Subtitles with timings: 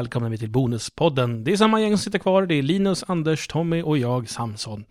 [0.00, 1.44] välkomnar vi till Bonuspodden.
[1.44, 2.46] Det är samma gäng som sitter kvar.
[2.46, 4.84] Det är Linus, Anders, Tommy och jag, Samson.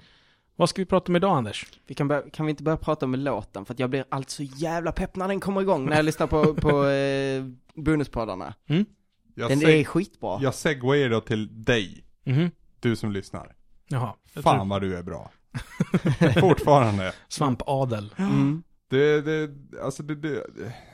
[0.56, 1.66] Vad ska vi prata om idag, Anders?
[1.88, 3.66] Vi kan, börja, kan vi inte börja prata om låten?
[3.66, 6.28] För att jag blir alltid så jävla pepp när den kommer igång, när jag lyssnar
[6.28, 7.44] på, på eh,
[7.76, 8.54] bonuspoddarna.
[9.36, 10.40] Jag, Den är skitbra.
[10.42, 12.52] jag segwayar då till dig, Mhm.
[12.80, 13.56] du som lyssnar.
[13.88, 14.14] Jaha.
[14.34, 15.32] Fan tror- vad du är bra.
[16.40, 17.14] Fortfarande.
[17.28, 18.14] Svampadel.
[18.18, 18.64] Mm.
[18.90, 19.50] Det, det,
[19.84, 20.44] alltså det, det,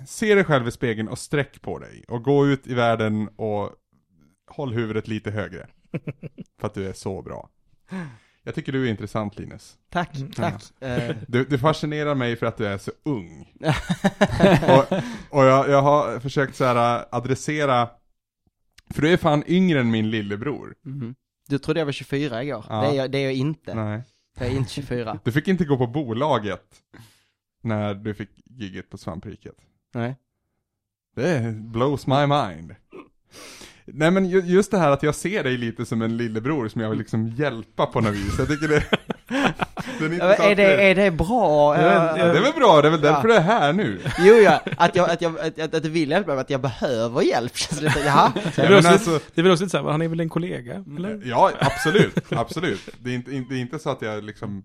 [0.08, 2.04] se dig själv i spegeln och sträck på dig.
[2.08, 3.70] Och gå ut i världen och
[4.56, 5.68] håll huvudet lite högre.
[6.60, 7.50] För att du är så bra.
[8.44, 9.78] Jag tycker du är intressant Linus.
[9.90, 10.32] Tack, Mm.
[10.32, 10.64] tack.
[10.82, 13.54] Eh, Du, du fascinerar mig för att du är så ung.
[14.68, 14.92] och
[15.30, 17.90] och jag, jag har försökt så här adressera,
[18.94, 20.76] för du är fan yngre än min lillebror.
[20.82, 21.16] mhm.
[21.48, 22.66] Du trodde jag var 24 igår.
[22.70, 22.82] Ja.
[22.82, 23.74] Det, är jag, det är jag inte.
[23.76, 24.04] Nej.
[24.40, 25.20] Jag är inte 24.
[25.24, 26.66] Du fick inte gå på bolaget
[27.62, 29.56] när du fick gigget på Svampriket.
[29.94, 30.16] Nej.
[31.16, 32.76] Det blows my mind.
[33.88, 36.82] Nej men ju- just det här att jag ser dig lite som en lillebror som
[36.82, 38.36] jag vill liksom hjälpa på något vis.
[38.40, 38.84] Jag tycker det,
[40.00, 41.82] det är intressant Är det, är det bra?
[41.82, 43.12] Ja, det är väl bra, det är väl Ja.
[43.12, 44.00] därför du är här nu.
[44.20, 44.62] Jo, ja.
[44.78, 47.58] Att jag, att jag, att, att, att du vill hjälpa mig, att jag behöver hjälp.
[47.58, 48.32] känns lite, jaha.
[48.56, 50.20] Det är, Ja, väl också, alltså, det är väl också lite såhär, han är väl
[50.20, 50.84] en kollega?
[50.98, 51.22] Eller?
[51.26, 52.90] ja, absolut, absolut.
[53.00, 54.64] Det är inte, inte, det är inte så att jag liksom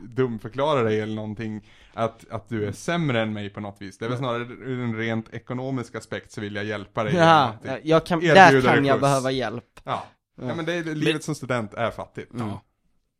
[0.00, 3.98] dumförklarar dig eller någonting, att, att du är sämre än mig på något vis.
[3.98, 7.14] Det är väl snarare ur en rent ekonomisk aspekt så vill jag hjälpa dig.
[7.14, 9.80] Ja, jag kan, där kan jag behöva hjälp.
[9.84, 10.06] Ja.
[10.40, 12.32] ja, men det är, livet som student är fattigt.
[12.38, 12.62] Ja.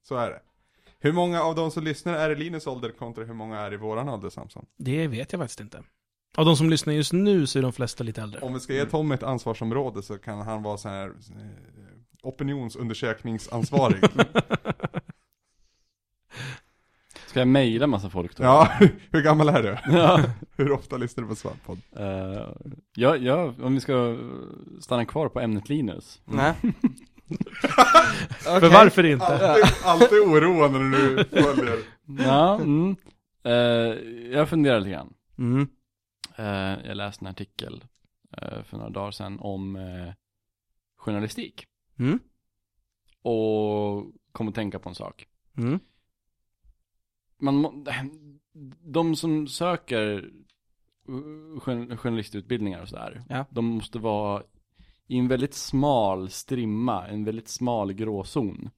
[0.09, 0.41] Så är det.
[1.01, 3.77] Hur många av de som lyssnar är i Linus ålder kontra hur många är i
[3.77, 4.67] våran ålder Samson?
[4.79, 5.83] Det vet jag faktiskt inte.
[6.37, 8.41] Av de som lyssnar just nu så är de flesta lite äldre.
[8.41, 11.15] Om vi ska ge Tom ett ansvarsområde så kan han vara så här eh,
[12.23, 14.05] opinionsundersökningsansvarig.
[17.39, 18.45] Ska jag mejla massa folk då?
[18.45, 18.73] ja,
[19.11, 19.97] hur gammal är du?
[19.97, 20.25] Ja.
[20.57, 21.79] Hur ofta lyssnar du på Svamppodd?
[21.97, 22.49] Eh,
[22.95, 24.19] ja, ja, om vi ska
[24.81, 26.21] stanna kvar på ämnet Linus.
[26.25, 26.55] Nej.
[28.41, 29.27] För varför inte?
[29.27, 31.79] Alltid, alltid oroande när du följer.
[32.27, 32.97] Ja, mm.
[33.43, 33.53] Eh,
[34.33, 35.15] jag funderar lite grann.
[35.39, 35.69] Mm.
[36.37, 37.85] Eh, jag läste en artikel
[38.65, 39.79] för några dagar sedan om
[40.97, 41.67] journalistik.
[41.99, 42.19] Mm.
[43.23, 45.27] Och kom att tänka på en sak.
[45.57, 45.81] Mm.
[47.39, 47.85] Man
[48.83, 50.31] de som söker
[51.07, 53.23] jour- journalistutbildningar och sådär.
[53.29, 53.45] Ja.
[53.51, 54.43] De måste vara
[55.07, 58.71] i en väldigt smal strimma, en väldigt smal gråzon.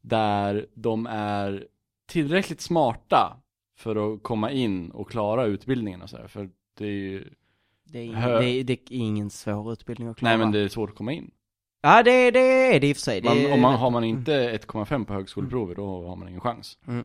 [0.00, 1.66] Där de är
[2.06, 3.36] tillräckligt smarta
[3.76, 6.26] för att komma in och klara utbildningen och sådär.
[6.26, 7.24] För det är ju,
[7.84, 10.30] Det är, Hö- det, är, det är ingen svår utbildning att klara.
[10.30, 11.30] nej men det är svårt att komma in.
[11.80, 13.22] Ja, det, det är det i och för sig.
[13.22, 16.78] Man, om man, har man inte 1,5 på högskoleprovet då har man ingen chans.
[16.86, 17.04] Mm.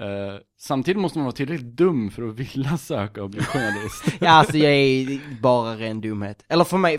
[0.00, 4.04] Eh, samtidigt måste man vara tillräckligt dum för att vilja söka och bli journalist.
[4.20, 6.44] Ja, alltså jag är bara ren dumhet.
[6.48, 6.98] Eller för mig,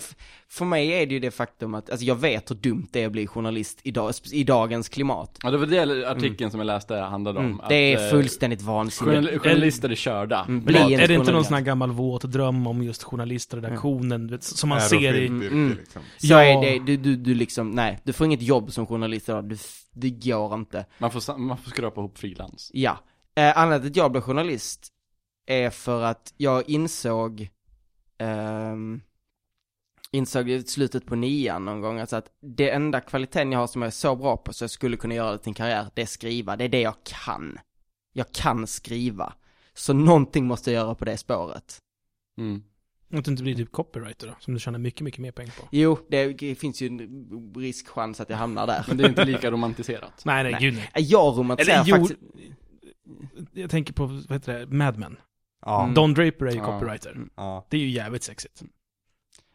[0.54, 3.06] för mig är det ju det faktum att, alltså jag vet hur dumt det är
[3.06, 5.38] att bli journalist i, dag, i dagens klimat.
[5.44, 7.46] ja, det var det artikeln som jag läste handlade om.
[7.46, 7.60] Mm.
[7.60, 9.16] att, Det är eh, fullständigt vansinnigt.
[9.30, 10.46] journal- Journalister är körda.
[10.48, 14.44] Mm, bli är det inte någon sån här gammal våt dröm om just journalistredaktionen, vet,
[14.44, 15.28] som man ser i...
[15.28, 15.70] Mm.
[15.80, 16.02] liksom.
[16.18, 16.44] Så Ja.
[16.44, 19.58] är det, du, du, du liksom, nej, du får inget jobb som journalist idag, du,
[19.92, 20.86] det går inte.
[20.98, 22.72] Man, får, man får skrapa ihop frilans.
[22.74, 22.98] Ja.
[23.36, 24.88] Eh, anledningen till att jag blev journalist
[25.46, 27.50] är för att jag insåg,
[28.18, 29.02] ehm,
[30.14, 33.82] insåg i slutet på nian någon gång, alltså att det enda kvaliteten jag har som
[33.82, 36.02] jag är så bra på så jag skulle kunna göra det till en karriär, det
[36.02, 37.60] är skriva, det är det jag kan.
[38.14, 39.34] Jag kan skriva.
[39.74, 41.80] Så någonting måste jag göra på det spåret.
[42.38, 42.64] Mm.
[43.14, 45.68] Att du inte blir typ copywriter då, som du tjänar mycket, mycket mer pengar på.
[45.72, 48.86] Jo, det finns ju en riskchans att jag hamnar där.
[48.88, 50.22] Men det är inte lika romantiserat.
[50.26, 50.62] Nej, nej, Nej.
[50.62, 50.90] gud nej.
[50.96, 52.20] Jag romantiserar Eller jo, faktiskt,
[53.54, 55.18] jag tänker på, vad heter det, Mad Men.
[55.66, 55.92] Ja.
[55.96, 57.18] Don Draper är ju copywriter.
[57.36, 57.66] ja.
[57.70, 58.64] Det är ju jävligt sexigt.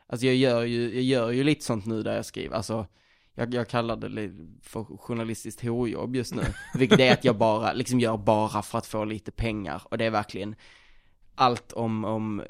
[0.08, 2.86] Alltså jag gör ju, jag gör ju lite sånt nu där jag skriver, alltså
[3.34, 4.32] jag, jag kallar det
[4.62, 6.42] för journalistiskt horjobb just nu.
[6.74, 9.82] Vilket är att jag bara, liksom gör bara för att få lite pengar.
[9.84, 10.54] Och det är verkligen
[11.34, 12.42] allt om, om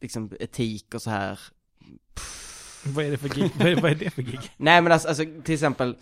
[0.00, 1.40] liksom etik och så här.
[2.84, 3.50] Vad är det för gig?
[3.58, 4.40] vad, är, vad är det för gig?
[4.56, 5.96] Nej men alltså, alltså till exempel,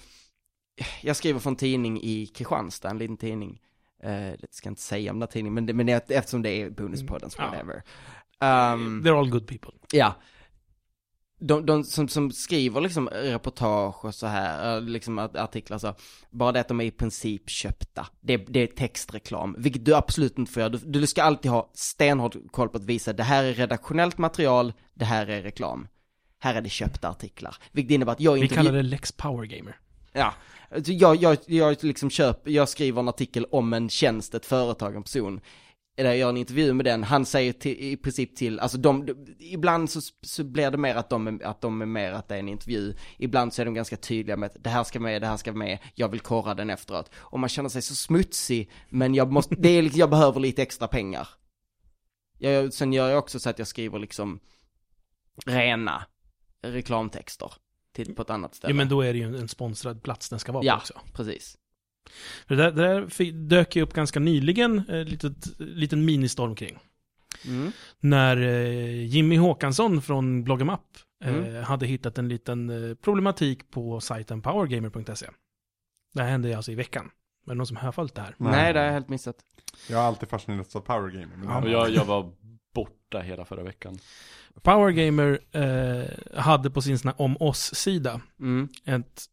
[1.03, 3.61] jag skriver för en tidning i Kristianstad, en liten tidning.
[4.03, 6.71] Det ska jag inte säga om den tidningen, men, det, men det, eftersom det är
[6.71, 7.45] bonuspodden, Ja.
[7.45, 7.83] whatever.
[8.75, 9.71] Um, They're all good people.
[9.93, 10.15] Ja.
[11.41, 15.95] De, de som, som skriver liksom reportage och så här, eh, liksom art- artiklar så,
[16.31, 18.07] bara det att de är i princip köpta.
[18.21, 20.71] Det, det är textreklam, vilket du absolut inte får göra.
[20.71, 24.73] Du, du ska alltid ha stenhård koll på att visa, det här är redaktionellt material,
[24.95, 25.89] det här är reklam.
[26.39, 27.57] Här är det köpta artiklar.
[27.73, 28.55] Vilket innebär att jag Vi inte...
[28.55, 29.77] kallar det Lex Power Gamer.
[30.13, 30.35] Ja.
[30.85, 35.03] Jag, jag, jag liksom köper, jag skriver en artikel om en tjänst, ett företag, en
[35.03, 35.41] person.
[35.97, 39.09] Eller jag gör en intervju med den, han säger till, i princip till, alltså de,
[39.39, 42.39] ibland så, så blir det mer att de, att de är mer att det är
[42.39, 45.27] en intervju, ibland så är de ganska tydliga med att det här ska med, det
[45.27, 47.11] här ska med, jag vill korra den efteråt.
[47.15, 50.63] Och man känner sig så smutsig, men jag måste, det är liksom, jag behöver lite
[50.63, 51.29] extra pengar.
[52.39, 54.41] Jag, sen gör jag också så att jag skriver liksom
[55.47, 56.07] rena
[56.63, 57.53] reklamtexter
[57.93, 58.73] till, på ett annat ställe.
[58.73, 60.75] Ja, men då är det ju en sponsrad plats den ska vara Ja.
[60.75, 61.01] på också.
[61.15, 61.57] Precis.
[62.47, 66.79] Det där, det där dök ju upp ganska nyligen, en litet, liten ministorm kring.
[67.47, 67.73] Mm.
[68.01, 70.87] När eh, Jimmy Håkansson från Bloggemapp
[71.25, 71.65] eh, Mm.
[71.65, 75.27] hade hittat en liten eh, problematik på sajten powergamer.se.
[76.15, 77.11] Det här hände alltså i veckan.
[77.47, 78.35] Är det någon som har följt det här?
[78.39, 79.37] Nej, det har jag helt missat.
[79.89, 81.37] Jag har alltid fascinerats av Power Gamer.
[81.37, 82.33] Men Ja, Och jag, jag var
[82.75, 83.99] borta hela förra veckan.
[84.63, 88.69] Powergamer eh, hade på sin sån här om oss-sida Mm.
[88.85, 89.25] ett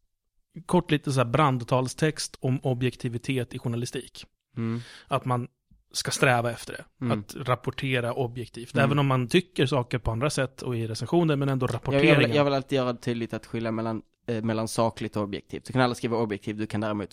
[0.66, 4.26] kort lite så här brandtalstext om objektivitet i journalistik.
[4.56, 4.80] Mm.
[5.08, 5.48] Att man
[5.92, 7.04] ska sträva efter det.
[7.04, 7.18] Mm.
[7.18, 8.74] Att rapportera objektivt.
[8.74, 8.84] Mm.
[8.84, 12.08] Även om man tycker saker på andra sätt och i recensioner, men ändå rapporteringen.
[12.08, 15.22] jag, vill, jag vill alltid göra det tydligt att skilja mellan, eh, mellan sakligt och
[15.22, 15.64] objektivt.
[15.64, 17.08] Du kan aldrig skriva objektivt, du kan däremot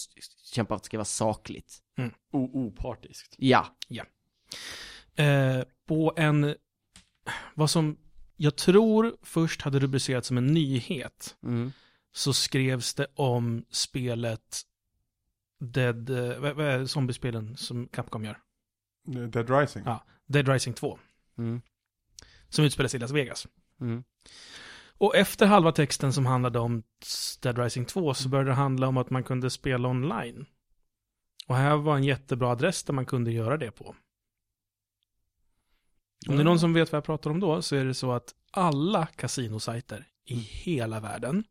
[0.54, 1.78] kämpa för att skriva sakligt.
[2.32, 3.36] O opartiskt.
[3.38, 3.66] Ja.
[5.16, 6.56] eh, på en,
[7.54, 7.98] vad som
[8.38, 11.72] jag tror först hade rubricerats som en nyhet, Mm.
[12.16, 14.62] Så skrevs det om spelet
[15.60, 18.40] Dead, eh, vad, är zombiespelen som Capcom gör?
[19.28, 19.84] Dead Rising.
[19.86, 20.04] Ja.
[20.26, 21.00] Dead Rising 2,
[21.38, 21.62] Mm.
[22.50, 23.48] som sig i Las Vegas.
[23.82, 24.04] Mm.
[24.98, 26.84] Och efter halva texten som handlade om
[27.42, 30.46] Dead Rising 2 så började det handla om att man kunde spela online.
[31.48, 33.96] Och här var en jättebra adress där man kunde göra det på.
[36.28, 38.12] Om det är någon som vet vad jag pratar om då så är det så
[38.12, 41.44] att alla kasinosajter i hela världen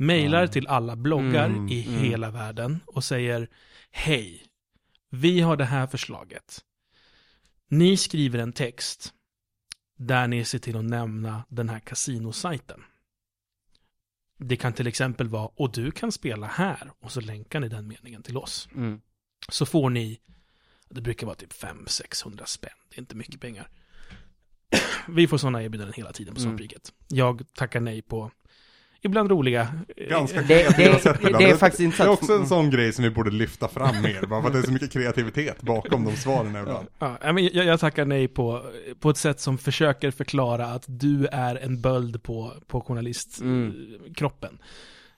[0.00, 2.00] mejlar till alla bloggar Mm, i mm.
[2.00, 3.48] hela världen och säger
[3.90, 4.42] Hej,
[5.10, 6.64] vi har det här förslaget.
[7.68, 9.14] Ni skriver en text
[9.98, 12.82] där ni ser till att nämna den här kasinosajten.
[14.38, 17.88] Det kan till exempel vara, och du kan spela här, och så länkar ni den
[17.88, 18.68] meningen till oss.
[18.74, 19.00] Mm.
[19.48, 20.20] Så får ni,
[20.88, 23.70] det brukar vara typ 500-600 spänn, det är inte mycket pengar.
[25.08, 26.48] Vi får sådana erbjudanden hela tiden på Mm.
[26.50, 26.92] svampriket.
[27.08, 28.30] Jag tackar nej på
[29.02, 29.68] ibland roliga...
[30.10, 31.44] Ganska Det- kreativa det- sätt det ibland.
[31.44, 34.26] är faktiskt inte Det är också en sån grej som vi borde lyfta fram mer,
[34.26, 36.88] bara för att det är så mycket kreativitet bakom de svaren ibland.
[36.98, 38.62] Ja, men jag, jag tackar nej på,
[39.00, 44.58] på ett sätt som försöker förklara att du är en böld på, på journalistkroppen.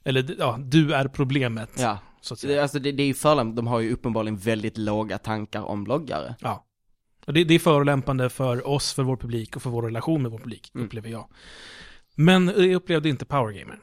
[0.04, 1.98] Eller ja, du är problemet, Ja.
[2.20, 2.62] så att Det, säga.
[2.62, 6.34] alltså det, det är ju förlämpande, de har ju uppenbarligen väldigt låga tankar om bloggare.
[6.40, 6.64] Ja.
[7.26, 10.30] Och det, det är förolämpande för oss, för vår publik och för vår relation med
[10.30, 10.86] vår publik, Mm.
[10.86, 11.28] upplever jag.
[12.14, 13.78] Men det upplevde inte Powergamer.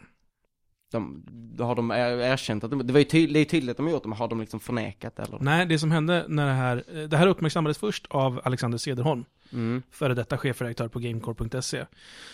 [0.91, 1.23] De,
[1.59, 3.85] har de er- erkänt att de, det var ju tydligt, det är tydligt att de
[3.85, 5.39] har gjort det, men har de liksom förnekat det, eller?
[5.39, 9.81] Nej, det som hände när det här, det här uppmärksammades först av Alexander Cederholm, Mm.
[9.91, 11.85] före detta chefredaktör på Gamecore.se,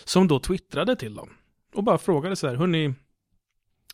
[0.04, 1.30] som då twittrade till dem
[1.74, 2.94] och bara frågade så här, hörni,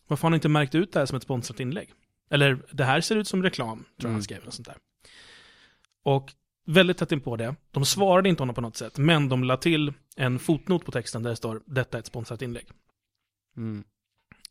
[0.06, 1.90] varför har ni inte märkt ut det här som ett sponsrat inlägg?
[2.30, 4.14] Eller, det här ser ut som reklam, tror jag Mm.
[4.14, 4.76] han skrev, och sånt där.
[6.04, 6.32] Och
[6.64, 9.56] väldigt tätt in på det, de svarade inte honom på något sätt, men de la
[9.56, 12.66] till en fotnot på texten där det står, detta är ett sponsrat inlägg.
[13.56, 13.84] Mm.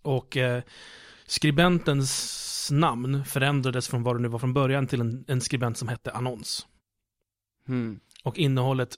[0.02, 0.63] Och eh,
[1.25, 5.88] skribentens namn förändrades från vad det nu var från början till en, en skribent som
[5.88, 6.68] hette Annons.
[7.68, 8.00] Mm.
[8.24, 8.96] Och innehållet,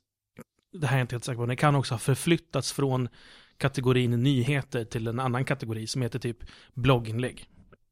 [0.72, 3.10] det här är jag inte helt säker på, det kan också ha förflyttats från
[3.58, 6.38] kategorin nyheter till en annan kategori som heter typ
[6.74, 7.50] blogginlägg.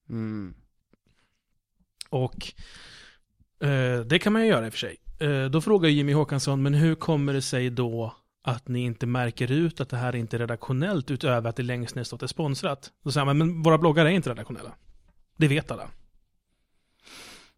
[0.10, 0.54] Mm.
[2.10, 2.54] Och
[3.60, 4.98] eh, det kan man ju göra i och för sig.
[5.22, 9.52] Eh, då frågar Jimmy Håkansson, men hur kommer det sig då att ni inte märker
[9.52, 12.92] ut att det här inte är redaktionellt utöver att det längst ner det är sponsrat?
[13.04, 14.72] Då säger han, men våra bloggar är inte redaktionella.
[15.38, 15.90] Det vet alla.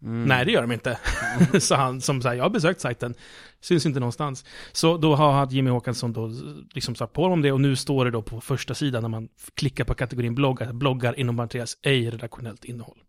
[0.02, 0.26] Mm.
[0.26, 1.00] Nej, det gör de inte.
[1.60, 3.16] så han som säger, jag har besökt sajten,
[3.60, 4.46] syns inte någonstans.
[4.72, 6.32] Så då har Jimmy Håkansson då
[6.74, 9.30] liksom sagt på om det och nu står det då på första sidan när man
[9.54, 13.04] klickar på kategorin bloggar, bloggar inom parentes ej redaktionellt innehåll.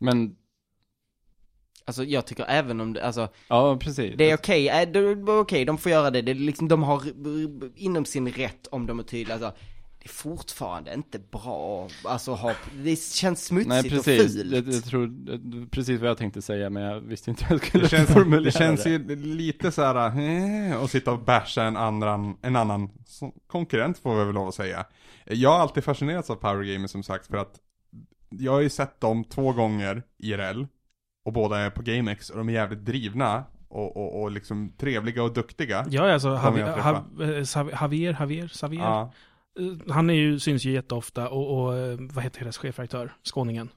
[0.00, 0.36] Men,
[1.88, 4.14] Alltså jag tycker även om det, alltså ja precis.
[4.18, 6.82] det är okej, äh, det är okej, de får göra det, det är liksom, de
[6.82, 9.52] har eh, inom sin rätt om de är tydliga, alltså,
[9.98, 12.54] det är fortfarande inte bra, alltså ha,
[12.84, 14.52] det känns smutsigt Nej och precis, fult.
[14.52, 17.84] jag, jag tror, precis vad jag tänkte säga men jag visste inte hur jag skulle
[17.84, 21.76] Det känns, formulera det känns ju lite så här, eh, att sitta och basha en
[21.76, 22.90] annan, en annan
[23.46, 24.86] konkurrent får vi väl lov att säga.
[25.24, 27.60] Jag har alltid fascinerats av Power Gamer som sagt för att
[28.30, 30.64] jag har ju sett dem två gånger IRL
[31.28, 35.22] och båda är på GameX och de är jävligt drivna och, och, och liksom trevliga
[35.22, 35.86] och duktiga.
[35.90, 36.66] Ja, alltså Javier,
[37.80, 38.82] Javier, Javier.
[38.82, 39.12] Ja,
[39.58, 43.12] Eh, Han är ju, syns ju jätteofta och, och eh, vad heter deras chefredaktör?
[43.22, 43.68] Skåningen.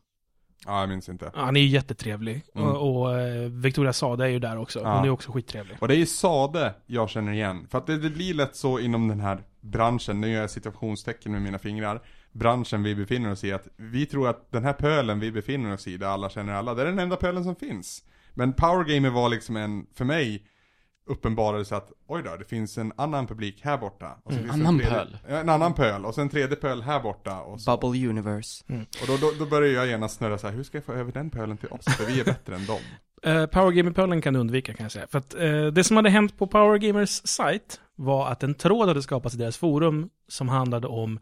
[0.65, 1.31] Ja, jag minns inte.
[1.35, 2.43] Han är ju jättetrevlig.
[2.55, 2.67] Mm.
[2.67, 3.17] Och, och
[3.65, 4.79] Victoria Sade är ju där också.
[4.79, 4.95] Ja.
[4.95, 5.77] Hon är också skittrevlig.
[5.81, 7.67] Och det är ju Sade jag känner igen.
[7.71, 11.31] För att det, det blir lätt så inom den här branschen, nu gör jag situationstecken
[11.31, 12.01] med mina fingrar.
[12.31, 15.87] Branschen vi befinner oss i, att vi tror att den här pölen vi befinner oss
[15.87, 18.03] i, där alla känner alla, det är den enda pölen som finns.
[18.33, 20.47] Men Power Gamer var liksom en, för mig,
[21.05, 24.17] uppenbarelse att oj då, det finns en annan publik här borta.
[24.23, 24.43] Och så Mm.
[24.51, 25.17] finns det en Annan tredje- pöl.
[25.27, 27.41] En annan pöl, och sen en tredje pöl här borta.
[27.41, 27.77] Och, så.
[27.77, 28.63] Bubble Universe.
[29.01, 31.11] och då, då, då börjar jag genast snurra så här, hur ska jag få över
[31.11, 31.85] den pölen till oss?
[31.85, 32.79] För vi är bättre än dem.
[33.27, 35.07] Uh, Power Gamer-pölen kan du undvika kan jag säga.
[35.07, 38.87] För att eh, det som hade hänt på Power Gamers sajt var att en tråd
[38.87, 41.19] hade skapats i deras forum som handlade om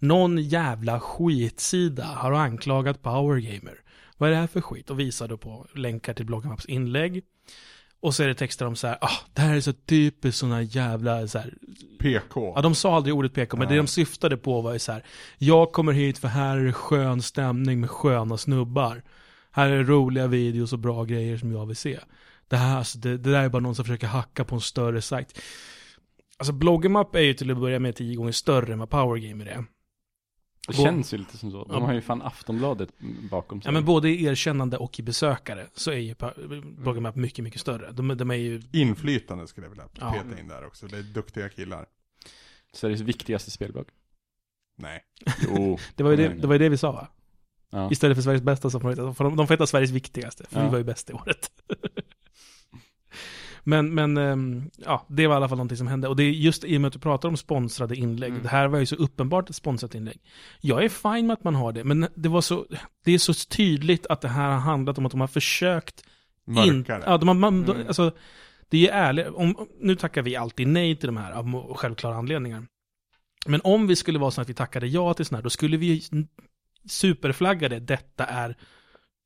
[0.00, 3.80] någon jävla skitsida har anklagat Power Gamer.
[4.16, 4.90] Vad är det här för skit?
[4.90, 7.22] Och visade på länkar till Bloggermaps inlägg.
[8.00, 10.62] Och så är det texter om så här, ah, det här är så typiskt sådana
[10.62, 11.54] jävla så här,
[11.98, 12.52] PK.
[12.56, 13.82] Ja, de sa aldrig ordet PK, men det Nej.
[13.82, 15.04] de syftade på var ju så här.
[15.38, 19.02] Jag kommer hit för här är det skön stämning med sköna snubbar.
[19.50, 21.98] Här är det roliga videos och bra grejer som jag vill se.
[22.48, 25.02] Det här, alltså, det, det där är bara någon som försöker hacka på en större
[25.02, 25.40] sajt.
[26.38, 29.64] Alltså Bloggermap är ju till att börja med tio gånger större än vad Powergamer är.
[30.68, 31.64] Det Gå- känns ju lite som så.
[31.64, 32.88] De har ju fan Aftonbladet
[33.30, 33.68] bakom sig.
[33.68, 36.14] Ja men både i erkännande och i besökare så är ju
[36.62, 37.92] Bloggermap mycket, mycket större.
[37.92, 40.12] De, de är ju, Inflytande skulle jag vilja Ja.
[40.12, 40.86] peta in där också.
[40.86, 41.86] Det är duktiga killar.
[42.72, 43.86] Sveriges viktigaste spelblogg.
[44.78, 45.02] Nej.
[45.48, 45.78] Jo.
[45.94, 47.08] det var ju det, det, var ju det vi sa va?
[47.70, 47.90] Ja.
[47.92, 50.64] Istället för Sveriges bästa som får de, de får heta Sveriges viktigaste, för Ja.
[50.66, 51.50] vi var ju bäst i året.
[53.64, 56.08] men, men, ehm, ja, det var i alla fall någonting som hände.
[56.08, 58.42] Och det är just i och med att du pratar om sponsrade inlägg, Mm.
[58.42, 60.20] det här var ju så uppenbart ett sponsrat inlägg.
[60.60, 62.66] Jag är fine med att man har det, men det var så,
[63.04, 66.04] det är så tydligt att det här har handlat om att de har försökt
[66.46, 67.02] Mörkare.
[67.06, 67.86] ja, de har, man, de, Mm.
[67.86, 68.12] alltså,
[68.68, 69.26] det är ju ärligt.
[69.28, 72.66] Om, nu tackar vi alltid nej till de här av självklara anledningar.
[73.46, 75.76] Men om vi skulle vara så att vi tackade ja till sådana här, då skulle
[75.76, 76.24] vi ju
[76.88, 78.56] superflagga det, detta är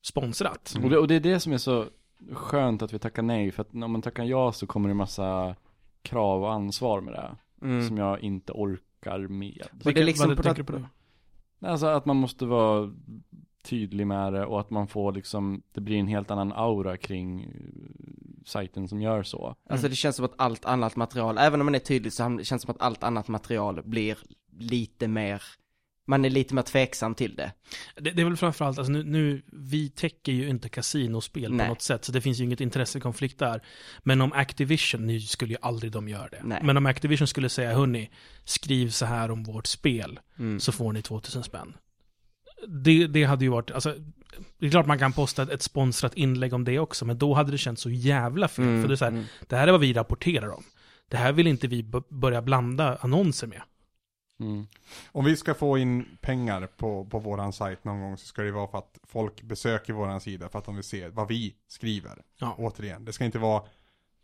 [0.05, 0.73] sponsrat.
[0.75, 0.83] Mm.
[0.85, 1.85] Och, det, och det är det som är så
[2.33, 5.55] skönt att vi tackar nej, för att om man tackar ja så kommer det massa
[6.01, 7.35] krav och ansvar med det.
[7.65, 7.87] Mm.
[7.87, 9.67] Som jag inte orkar med.
[9.85, 10.85] Och det är liksom vad på tänker det- du på
[11.59, 11.67] då?
[11.67, 12.91] Alltså att man måste vara
[13.63, 17.43] tydlig med det och att man får liksom, det blir en helt annan aura kring
[17.43, 17.49] eh,
[18.45, 19.55] sajten som gör så.
[19.69, 22.47] Alltså det känns som att allt annat material, även om man är tydlig så känns
[22.49, 24.17] det som att allt annat material blir
[24.57, 25.41] lite mer,
[26.05, 27.51] man är lite mer tveksam till det.
[27.95, 31.65] Det, det är väl framförallt, alltså nu, nu, vi täcker ju inte kasinospel Nej.
[31.67, 33.61] på något sätt, så det finns ju inget intressekonflikt där.
[34.03, 36.41] Men om Activision, nu skulle ju aldrig de göra det.
[36.43, 36.59] Nej.
[36.63, 38.09] Men om Activision skulle säga, hörni,
[38.43, 40.59] skriv så här om vårt spel, Mm.
[40.59, 41.73] så får ni 2000 spänn.
[42.67, 43.95] Det, det hade ju varit, alltså,
[44.59, 47.33] det är klart man kan posta ett, ett sponsrat inlägg om det också, men då
[47.33, 48.65] hade det känts så jävla fel.
[48.65, 49.25] Mm, För det är så här, mm.
[49.47, 50.63] det här är vad vi rapporterar om.
[51.09, 53.61] Det här vill inte vi börja blanda annonser med.
[54.39, 54.67] Mm.
[55.11, 58.51] Om vi ska få in pengar på, på våran sajt någon gång så ska det
[58.51, 62.21] vara för att folk besöker våran sida för att de vill se vad vi skriver.
[62.37, 62.55] Ja.
[62.57, 63.63] Återigen, det ska inte vara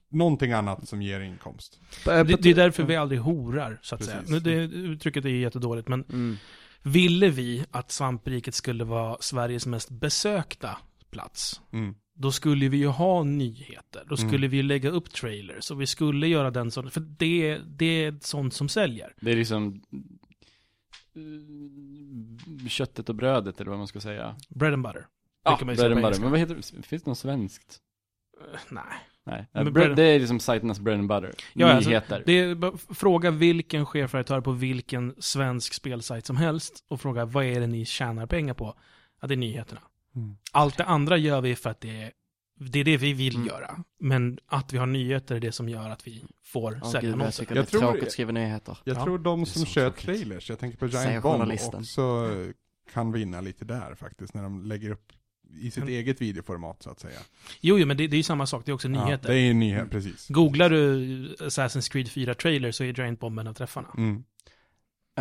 [0.09, 1.79] någonting annat som ger inkomst.
[2.05, 4.17] Det, det är därför vi aldrig horar, så att säga.
[4.17, 4.31] Precis.
[4.31, 6.37] Nu, det, uttrycket är jättedåligt, men Mm.
[6.83, 10.77] ville vi att svampriket skulle vara Sveriges mest besökta
[11.11, 11.95] plats, Mm.
[12.21, 14.03] Då skulle vi ju ha nyheter.
[14.09, 14.29] Då Mm.
[14.29, 17.85] skulle vi ju lägga upp trailers och vi skulle göra den sån, för det, det
[18.05, 19.13] är sånt som säljer.
[19.21, 19.81] Det är liksom
[21.15, 24.35] eh, köttet och brödet eller vad man ska säga.
[24.49, 25.07] Bread and butter.
[25.43, 26.21] Ja, säga bread and butter.
[26.21, 26.61] Men vad heter det?
[26.83, 27.79] Finns det något svenskt?
[28.53, 28.83] Eh, Nej.
[29.23, 31.33] Nej, bread- det är liksom sajternas bread and butter.
[31.53, 32.23] Ja, alltså, Nyheter.
[32.25, 37.59] Det är, fråga vilken chefredaktör på vilken svensk spelsajt som helst och fråga vad är
[37.59, 38.77] det ni tjänar pengar på?
[39.21, 39.81] Ja, det är nyheterna.
[40.15, 40.35] Mm.
[40.51, 42.11] Allt det andra gör vi för att det är
[42.59, 43.47] det, är det vi vill Mm.
[43.47, 43.83] göra.
[43.99, 47.19] Men att vi har nyheter är det som gör att vi får Åh, sälja jag
[47.19, 47.45] annonser.
[47.49, 48.77] Jag är tror- tråkigt att skriva nyheter.
[48.83, 50.05] Jag Ja, tror de som kör tråkigt.
[50.05, 52.27] trailers, jag tänker på Giant Bomb också
[52.93, 55.11] kan vinna lite där faktiskt, när de lägger upp
[55.59, 55.93] i sitt Mm.
[55.95, 57.19] eget videoformat så att säga.
[57.61, 58.65] Jo, jo, men det, det är ju samma sak.
[58.65, 59.29] Det är också Ja, nyheter.
[59.29, 60.27] det är ju nyhet, precis.
[60.27, 60.97] Googlar du
[61.39, 63.87] Assassin's Creed 4 trailer så är Giant Bomb en av träffarna.
[63.97, 64.23] Mm.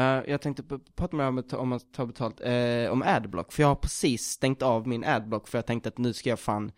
[0.00, 0.62] Eh, jag tänkte
[0.96, 3.74] prata med om att ta, om att ta betalt, eh, om adblock, för jag har
[3.74, 6.72] precis stängt av min adblock för jag tänkte att nu ska jag fan,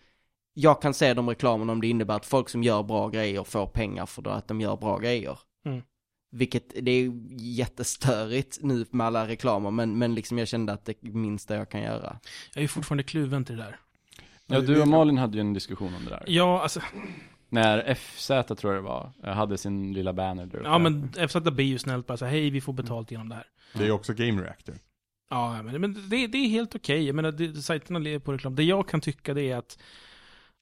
[0.55, 3.67] jag kan se de reklamerna om det innebär att folk som gör bra grejer får
[3.67, 5.39] pengar för då att de gör bra grejer.
[5.67, 5.83] Mm.
[6.31, 11.03] Vilket, det är jättestörigt nu med alla reklamer, men, men liksom jag kände att det
[11.03, 12.19] minsta jag kan göra.
[12.55, 13.77] Jag är fortfarande kluven till det där.
[14.47, 16.25] Ja, du och Malin hade ju en diskussion om det där.
[16.27, 16.81] Ja, alltså,
[17.53, 20.69] När FZ tror jag det var, eh, hade sin lilla banner där uppe.
[20.69, 23.35] ja men FZ blir ju snällt bara så här, hej vi får betalt genom det
[23.35, 23.47] här.
[23.75, 24.75] Det är ju också Game Reactor.
[25.31, 27.07] Ja, men, men det, det är helt okej.
[27.07, 28.55] Jag menar, det, sajterna lever på reklam.
[28.57, 29.79] Det jag kan tycka det är att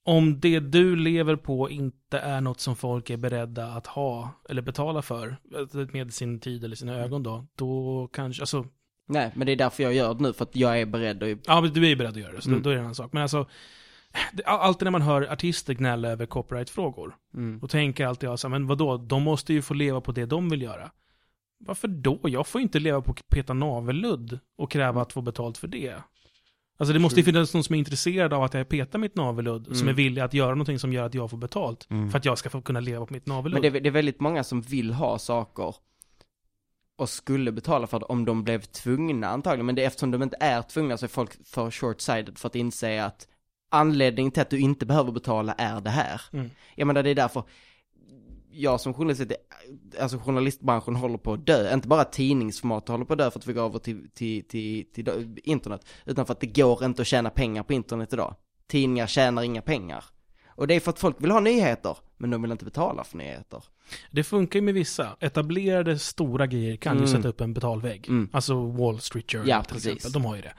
[0.04, 4.62] om det du lever på inte är något som folk är beredda att ha eller
[4.62, 8.66] betala för alltså med sin tid eller sina ögon då, då kanske, alltså
[9.08, 11.38] Nej, men det är därför jag gör det nu, för att jag är beredd att...
[11.46, 12.62] Ja, men du är ju beredd att göra det, så Mm.
[12.62, 13.12] då, är det en annan sak.
[13.12, 13.46] Men alltså,
[14.44, 17.58] alltid när man hör artister gnälla över copyright-frågor, Mm.
[17.60, 20.26] då tänker alltid jag så här, men vadå, de måste ju få leva på det
[20.26, 20.90] de vill göra.
[21.58, 22.20] Varför då?
[22.22, 25.94] Jag får inte leva på peta navelludd och kräva att få betalt för det.
[26.78, 29.64] Alltså det måste ju finnas någon som är intresserad av att jag petar mitt navelludd,
[29.66, 29.88] som Mm.
[29.88, 31.86] är villig att göra någonting som gör att jag får betalt.
[31.90, 32.10] Mm.
[32.10, 33.62] För att jag ska få kunna leva på mitt navelludd.
[33.62, 35.74] Men det, är- det är väldigt många som vill ha saker
[36.96, 39.66] och skulle betala för det om de blev tvungna antagligen.
[39.66, 42.54] Men det är eftersom de inte är tvungna så är folk för short-sighted för att
[42.54, 43.28] inse att
[43.70, 46.20] anledningen till att du inte behöver betala är det här.
[46.32, 46.50] Mm.
[46.74, 47.42] Jag menar det är därför
[48.52, 49.22] jag som journalist,
[50.00, 51.74] alltså journalistbranschen håller på att dö.
[51.74, 54.84] Inte bara tidningsformat håller på att dö för att vi går över till, till, till,
[54.94, 55.86] till, internet.
[56.04, 58.34] Utan för att det går inte att tjäna pengar på internet idag.
[58.66, 60.04] Tidningar tjänar inga pengar.
[60.48, 63.16] Och det är för att folk vill ha nyheter, men de vill inte betala för
[63.16, 63.64] nyheter.
[64.10, 65.16] Det funkar ju med vissa.
[65.20, 67.16] Etablerade stora grejer kan ju Mm.
[67.16, 68.08] sätta upp en betalvägg.
[68.08, 68.28] Mm.
[68.32, 69.92] Alltså Wall Street Journal Ja, till precis.
[69.96, 70.22] exempel.
[70.22, 70.52] De har ju det.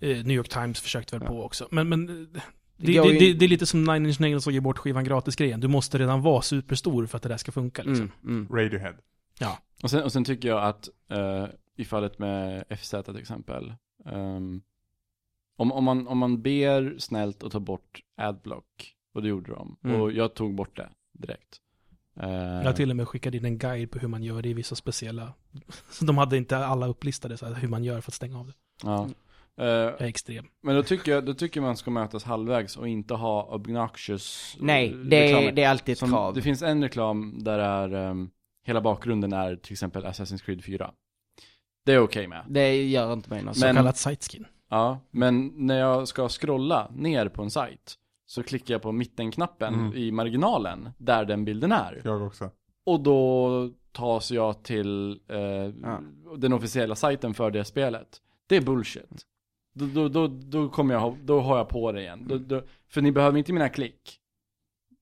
[0.00, 1.28] Eh, New York Times försökte väl Ja.
[1.28, 1.68] på också.
[1.70, 2.42] Men, men eh,
[2.76, 5.60] det, det, det, det är lite som Nine Inch Nails och ge bort skivan gratis-grejen.
[5.60, 8.10] Du måste redan vara superstor för att det där ska funka liksom.
[8.24, 8.48] Mm, mm.
[8.56, 8.94] Radiohead.
[9.82, 13.74] Och sen, och sen tycker jag att eh, i fallet med FZ till exempel,
[14.06, 14.62] ehm,
[15.56, 19.76] om, om, man, om man ber snällt att ta bort adblock, och det gjorde de,
[19.84, 20.00] Mm.
[20.00, 21.60] och jag tog bort det direkt.
[22.20, 22.30] Eh,
[22.64, 24.74] Jag till och med skickat in en guide på hur man gör det i vissa
[24.74, 25.32] speciella...
[25.90, 28.46] Så de hade inte alla upplistade så här, hur man gör för att stänga av
[28.46, 28.54] det.
[28.82, 29.08] ja.
[29.60, 30.46] Eh, Jag är extrem.
[30.62, 34.90] men då tycker, jag, då tycker man ska mötas halvvägs och inte ha obnoxious Nej,
[34.92, 35.52] eh, det är, reklamer.
[35.52, 36.34] det är alltid ett Som, krav.
[36.34, 38.30] Det finns en reklam där är, ehm,
[38.66, 40.90] hela bakgrunden är till exempel Assassin's Creed 4.
[41.86, 42.44] Det är okej med.
[42.48, 43.56] Det gör inte mig något.
[43.56, 44.46] Så Men- kallat siteskin.
[44.70, 47.94] Ja, men när jag ska scrolla ner på en sajt
[48.26, 49.92] så klickar jag på mittenknappen Mm.
[49.94, 52.00] i marginalen där den bilden är.
[52.04, 52.50] Jag också.
[52.86, 56.00] Och då tas jag till eh, Ja.
[56.36, 58.08] den officiella sajten för det spelet.
[58.46, 59.26] Det är bullshit.
[59.72, 62.24] Då, då, då, då kommer jag, då har jag på det igen.
[62.28, 64.16] Då, då, för ni behöver inte mina klick.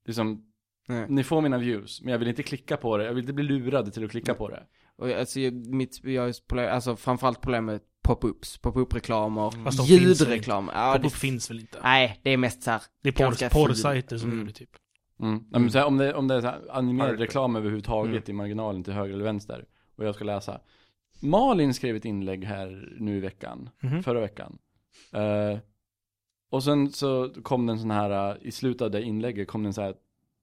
[0.07, 0.45] Liksom,
[0.89, 1.07] Nej.
[1.09, 3.05] ni får mina views, men jag vill inte klicka på det.
[3.05, 4.63] Jag vill inte bli lurad till att klicka på det.
[4.97, 10.71] Och alltså, jag- mitt, jag problem, alltså framförallt problem med pop-ups, pop-up-reklamer, väl ljudreklam.
[10.75, 11.79] Ja, Pop-up det, finns väl inte?
[11.83, 12.83] nej, det är mest så här.
[13.03, 14.71] Det är porrsajter som gör det typ.
[15.21, 15.45] Mm.
[15.53, 17.23] Ja, men så här, om, det, om det är så här animerad Harry.
[17.23, 19.65] reklam överhuvudtaget i marginalen till höger eller vänster
[19.97, 20.61] och jag ska läsa.
[21.21, 24.03] Malin skrev ett inlägg här nu i veckan, Mhm.
[24.03, 24.59] förra veckan.
[25.13, 25.59] Eh,
[26.51, 29.73] och sen så kom den sån här, eh, i slutet av det inlägget kom den
[29.75, 29.95] så här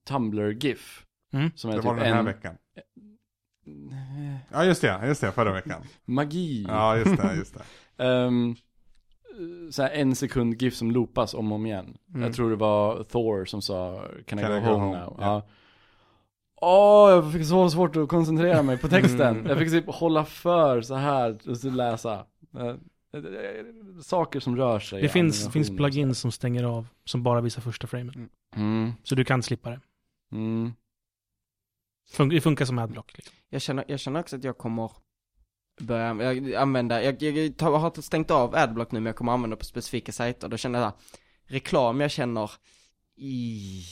[0.08, 1.02] Tumblr-GIF.
[1.32, 1.50] Mm.
[1.54, 2.54] Som är Det typ var den här en veckan.
[4.52, 5.82] Ja just det, just det, förra veckan.
[6.04, 6.64] magi.
[6.68, 7.62] Ja just det, just det.
[8.04, 8.54] Ehm,
[9.70, 11.96] så här en sekund GIF som loopas om och om igen.
[12.08, 12.22] Mm.
[12.22, 14.98] Jag tror det var Thor som sa Can I Can go, I go home, home?
[14.98, 15.16] now?
[15.20, 15.24] Ja.
[15.26, 15.42] Ja.
[16.60, 19.20] Åh, jag fick så svårt att koncentrera mig på texten.
[19.36, 19.46] Mm.
[19.46, 22.26] Jag fick typ hålla för så här och så läsa.
[22.58, 22.74] Eh, eh,
[24.02, 25.02] Saker som rör sig.
[25.02, 28.28] Det finns, finns och plugins som stänger av, som bara visar första framen.
[28.54, 28.60] så.
[28.60, 29.80] Mm, Så du kan slippa det.
[30.32, 30.72] mm.
[32.16, 33.12] Fun- det funkar som adblock.
[33.16, 33.34] Liksom.
[33.48, 34.90] Jag känner, jag känner också att jag kommer
[35.80, 39.56] börja jag, använda, jag, jag, tar- har stängt av adblock nu men jag kommer använda
[39.56, 40.48] på specifika sajter.
[40.48, 40.94] Då känner jag här,
[41.46, 42.50] reklam jag känner
[43.16, 43.82] i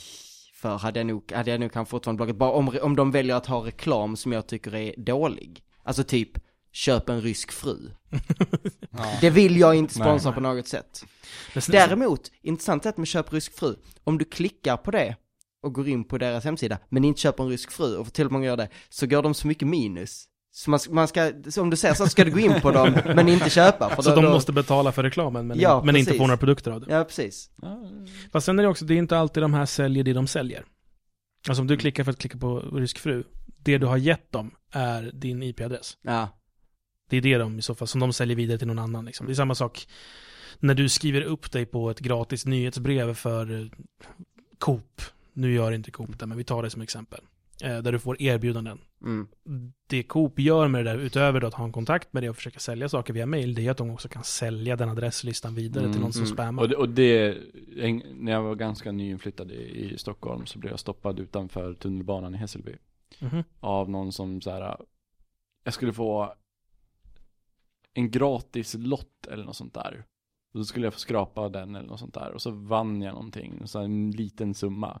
[0.65, 3.35] för hade jag nog, hade jag nog kan fortfarande bloggat, bara om, om de väljer
[3.35, 5.63] att ha reklam som jag tycker är dålig.
[5.83, 6.31] Alltså typ,
[6.71, 7.91] köp en rysk fru.
[8.97, 9.17] Ja.
[9.21, 10.35] Det vill jag inte sponsra Nej.
[10.35, 11.05] på något sätt.
[11.67, 13.75] Däremot, intressant sätt med köp rysk fru.
[14.03, 15.15] Om du klickar på det
[15.63, 18.31] och går in på deras hemsida, men inte köper en rysk fru, och till och
[18.31, 20.25] med gör det, så går de så mycket minus.
[20.57, 22.71] Så man, ska- man ska, så om du säger så ska du gå in på
[22.71, 23.89] dem, men inte köpa.
[23.89, 26.37] För Så då, de då, måste betala för reklamen, men, Ja, men inte få några
[26.37, 26.93] produkter av det.
[26.93, 27.49] Ja, precis.
[28.31, 30.65] Fast sen är det också, det är inte alltid de här säljer det de säljer.
[31.47, 33.23] Alltså om du klickar för att klicka på rysk fru,
[33.57, 35.97] det du har gett dem är din IP-adress.
[36.01, 36.27] Ja.
[37.09, 39.05] Det är det de i så fall, som de säljer vidare till någon annan.
[39.05, 39.25] Liksom.
[39.27, 39.87] Det är samma sak
[40.59, 43.67] när du skriver upp dig på ett gratis nyhetsbrev för eh,
[44.59, 45.01] Coop.
[45.33, 47.19] Nu gör inte Coop det, men vi tar det som exempel.
[47.63, 48.79] Eh, där du får erbjudanden.
[49.01, 49.27] Mm.
[49.87, 52.35] Det Coop gör med det där, utöver då att ha en kontakt med det och
[52.35, 55.83] försöka sälja saker via mail, det är att de också kan sälja den adresslistan vidare
[55.83, 56.33] Mm, till någon som mm.
[56.33, 56.63] spammar.
[56.63, 57.37] Och det, och det,
[57.77, 62.35] en- när jag var ganska nyinflyttad i, i Stockholm så blev jag stoppad utanför tunnelbanan
[62.35, 62.75] i Hässelby.
[63.19, 63.43] Mhm.
[63.59, 64.77] av någon som så här.
[65.63, 66.33] jag skulle få
[67.93, 70.05] en gratis lott eller något sånt där.
[70.53, 72.31] Och så skulle jag få skrapa den eller något sånt där.
[72.31, 74.99] Och så vann jag någonting, så här en liten summa.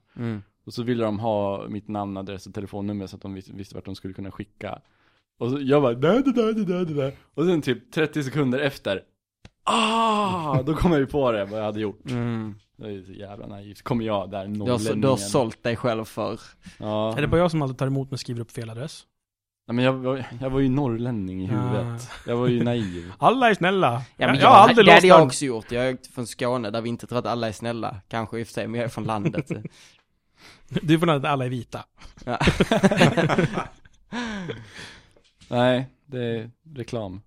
[0.65, 3.75] Och så ville de ha mitt namn, adress och telefonnummer så att de visste, visste
[3.75, 4.79] vart de skulle kunna skicka.
[5.39, 7.13] Och så jag bara, där, där, där, där, där, där.
[7.33, 9.01] Och sen typ 30 sekunder efter,
[9.63, 12.11] ah, då kom jag ju på det, vad jag hade gjort.
[12.11, 12.55] Mm.
[12.77, 13.81] Det är så jävla naivt.
[13.81, 15.01] Kommer jag där, Du, har, så- nollänningen.
[15.01, 16.39] du har sålt dig själv för,
[16.77, 17.17] Ja.
[17.17, 19.05] Är det bara jag som alltid tar emot men skriver upp fel adress?
[19.67, 22.09] Nej men jag var, jag var ju norrlänning i huvudet.
[22.27, 23.11] Jag var ju naiv.
[23.17, 24.01] Alla är snälla.
[24.17, 25.71] Ja, men jag, jag, har aldrig det hade jag också gjort.
[25.71, 27.95] Jag är från Skåne där vi inte tror att alla är snälla.
[28.07, 29.51] Kanske i och för sig, men jag är från landet.
[30.69, 31.85] Du får att alla är vita.
[32.25, 32.39] Ja.
[35.49, 37.21] Nej, det är reklam.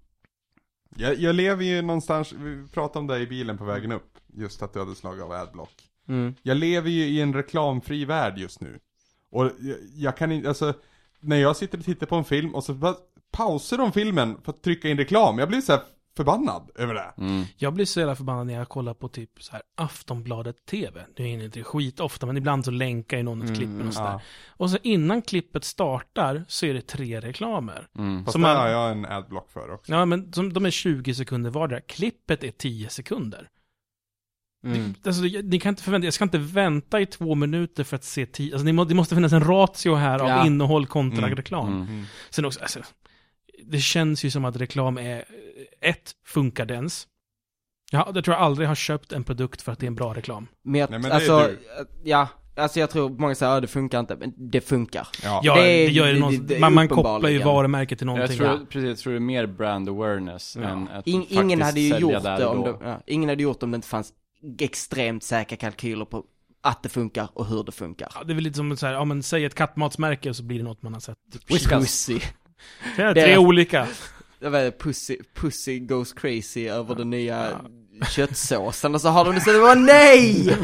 [0.96, 4.62] Jag, jag lever ju någonstans, vi pratade om det i bilen på vägen upp, just
[4.62, 5.88] att du hade slagit av adblock.
[6.09, 6.35] Mm.
[6.42, 8.78] Jag lever ju i en reklamfri värld just nu.
[9.31, 10.74] Och jag, jag kan inte, alltså,
[11.20, 12.94] när jag sitter och tittar på en film och så bara
[13.31, 15.83] pausar de filmen för att trycka in reklam, jag blir så här
[16.18, 17.12] förbannad över det.
[17.18, 17.44] Mm.
[17.57, 21.00] Jag blir så jävla förbannad när jag kollar på typ så här Aftonbladet TV.
[21.18, 23.85] Nu är det inte skit ofta, men ibland så länkar ju någon ett klipp med
[23.85, 24.11] något sådär.
[24.12, 24.20] Ja.
[24.48, 27.87] Och så innan klippet startar så är det tre reklamer.
[27.98, 28.24] Mm.
[28.24, 29.92] Fast Som där man- har jag en adblock för också.
[29.92, 31.81] Ja, men som, de är 20 sekunder vardera.
[31.81, 33.48] Klippet är 10 sekunder.
[34.64, 34.94] Mm.
[35.04, 38.04] Alltså, det- ni kan inte förvänta, jag ska inte vänta i två minuter för att
[38.04, 40.46] se tio, alltså det måste finnas en ratio här av Ja.
[40.46, 41.37] innehåll kontra Mm.
[41.37, 41.68] reklam.
[41.68, 41.83] Mm.
[41.88, 42.04] Mm.
[42.31, 42.81] Sen också, alltså,
[43.66, 45.25] det känns ju som att reklam är,
[45.81, 47.07] ett, funkar dens.
[47.90, 50.14] Ja, jag tror jag aldrig har köpt en produkt för att det är en bra
[50.14, 50.47] reklam.
[50.64, 51.59] Men, jag, Nej, men det alltså, du.
[52.05, 55.09] ja, alltså jag tror många säger att det funkar inte, men det funkar.
[55.23, 55.40] Ja.
[55.44, 58.07] Ja, Det det, är- gör det, det- någon, det man, man kopplar ju varumärket till
[58.09, 58.38] Jag någonting.
[58.38, 60.62] tror, precis, jag tror det är mer brand awareness Ja.
[60.68, 63.66] än att In, ingen hade ju gjort det om det, ja, ingen hade gjort det
[63.66, 64.12] om det inte fanns
[64.59, 66.25] extremt säkra kalkyler på
[66.61, 68.09] att det funkar och hur det funkar.
[68.14, 70.42] Ja, det är väl lite som så här, ja men säg ett kattmatsmärke och så
[70.42, 71.18] blir det något man har sett.
[71.49, 72.09] Whiskas.
[72.97, 73.87] Det är Det tre är- olika.
[74.40, 77.61] Jag vet, pussy, pussy goes crazy över den nya
[78.11, 80.57] köttsåsen och så har de det så nej!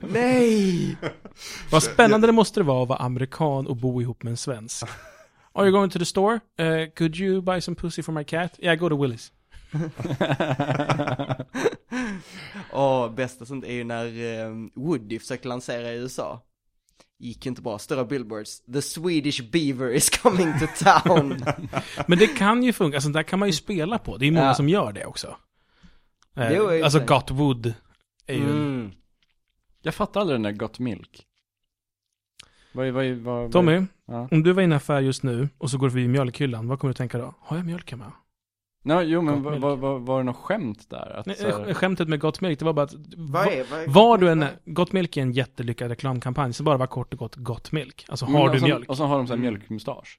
[0.00, 0.96] nej!
[1.70, 4.84] Vad spännande det måste det vara att vara amerikan och bo ihop med en svensk.
[5.52, 6.34] Are you going to the store?
[6.60, 8.52] Uh, could you buy some pussy for my cat?
[8.58, 9.32] Yeah, go to Willys.
[12.72, 16.42] Åh, bästa sånt är ju när eh, Woody försökte lansera i USA.
[17.22, 18.60] Gick inte bra, stora billboards.
[18.72, 21.44] The Swedish beaver is coming to town.
[22.06, 24.16] Men det kan ju funka, alltså där kan man ju spela på.
[24.16, 24.54] Det är många Ja.
[24.54, 25.36] som gör det också.
[26.36, 27.00] Eh, Jo, alltså.
[27.00, 27.74] Got Wood
[28.26, 28.50] är ju...
[28.50, 28.92] Mm.
[29.82, 31.22] Jag fattar aldrig den där Got Milk.
[32.72, 34.28] Vad vad vad, Tommy, Ja.
[34.30, 36.78] om du var i en affär just nu och så går du förbi mjölkhyllan, vad
[36.80, 37.34] kommer du tänka då?
[37.40, 38.12] Har jag mjölk hemma?
[38.82, 41.16] No, jo men var, var, var, var det något skämt där?
[41.18, 42.94] Att, Nej, så här- eh, Skämtet med Got Milk, det var bara att...
[43.16, 46.76] Vad är, vad är, Var du är, Got Milk är en jättelyckad reklamkampanj, så bara
[46.76, 48.04] var kort och gott Got Milk.
[48.08, 48.88] Alltså, Men har och du så- mjölk?
[48.88, 49.52] Och så har de så här Mm.
[49.54, 50.18] mjölkmustasch.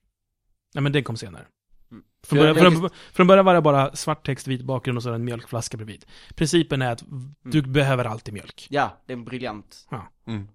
[0.73, 1.45] Nej men den kom senare.
[1.91, 2.03] Mm.
[2.27, 5.13] Från Ja, början, från, från början var det bara svart text, vit bakgrund och så
[5.13, 6.05] en mjölkflaska bredvid.
[6.35, 7.03] Principen är att
[7.43, 8.67] du behöver alltid mjölk.
[8.69, 9.87] Ja, det är briljant.
[10.27, 10.47] Mm.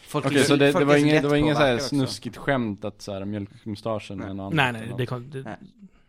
[0.00, 2.84] Folk Okej, är så det, det var ingen, det var ingen så här snuskigt skämt
[2.84, 4.52] att så här mjölkmustaschen är en annan?
[4.56, 5.56] Nej, nej, det, kom, det, Nej.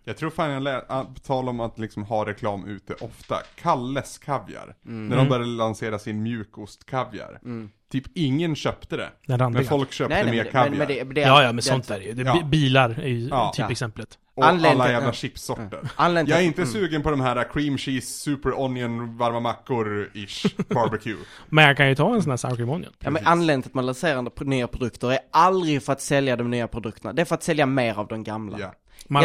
[0.06, 3.36] Jag tror fan jag lär, ah, på tal om att liksom ha reklam ute ofta,
[3.56, 4.76] Kalles kaviar.
[4.86, 5.08] Mm.
[5.08, 7.40] När de började lansera sin mjukostkaviar.
[7.44, 7.70] Mm.
[7.92, 9.10] Typ ingen köpte det.
[9.28, 9.62] den randiga.
[9.62, 10.70] Men folk köpte Nej, nej, mer men, kaviar.
[10.70, 12.14] men, men det, det, ja, ja, men det, sånt är det ju.
[12.14, 12.44] Det- Ja.
[12.46, 13.52] Bilar är ju Ja.
[13.56, 14.18] typexemplet.
[14.36, 15.14] Och Anledningen alla jävla ja.
[15.14, 15.90] chipssorter.
[15.96, 16.74] Anledningen Jag är inte mm.
[16.74, 21.18] sugen på de här cream cheese, super onion, varma mackor-ish, barbecue.
[21.50, 22.94] Men jag kan ju ta en sån här sour cream onion.
[23.00, 26.36] Ja men anledningen till att man lanserar på nya produkter är aldrig för att sälja
[26.36, 28.60] de nya produkterna, det är för att sälja mer av de gamla.
[28.60, 28.74] Ja.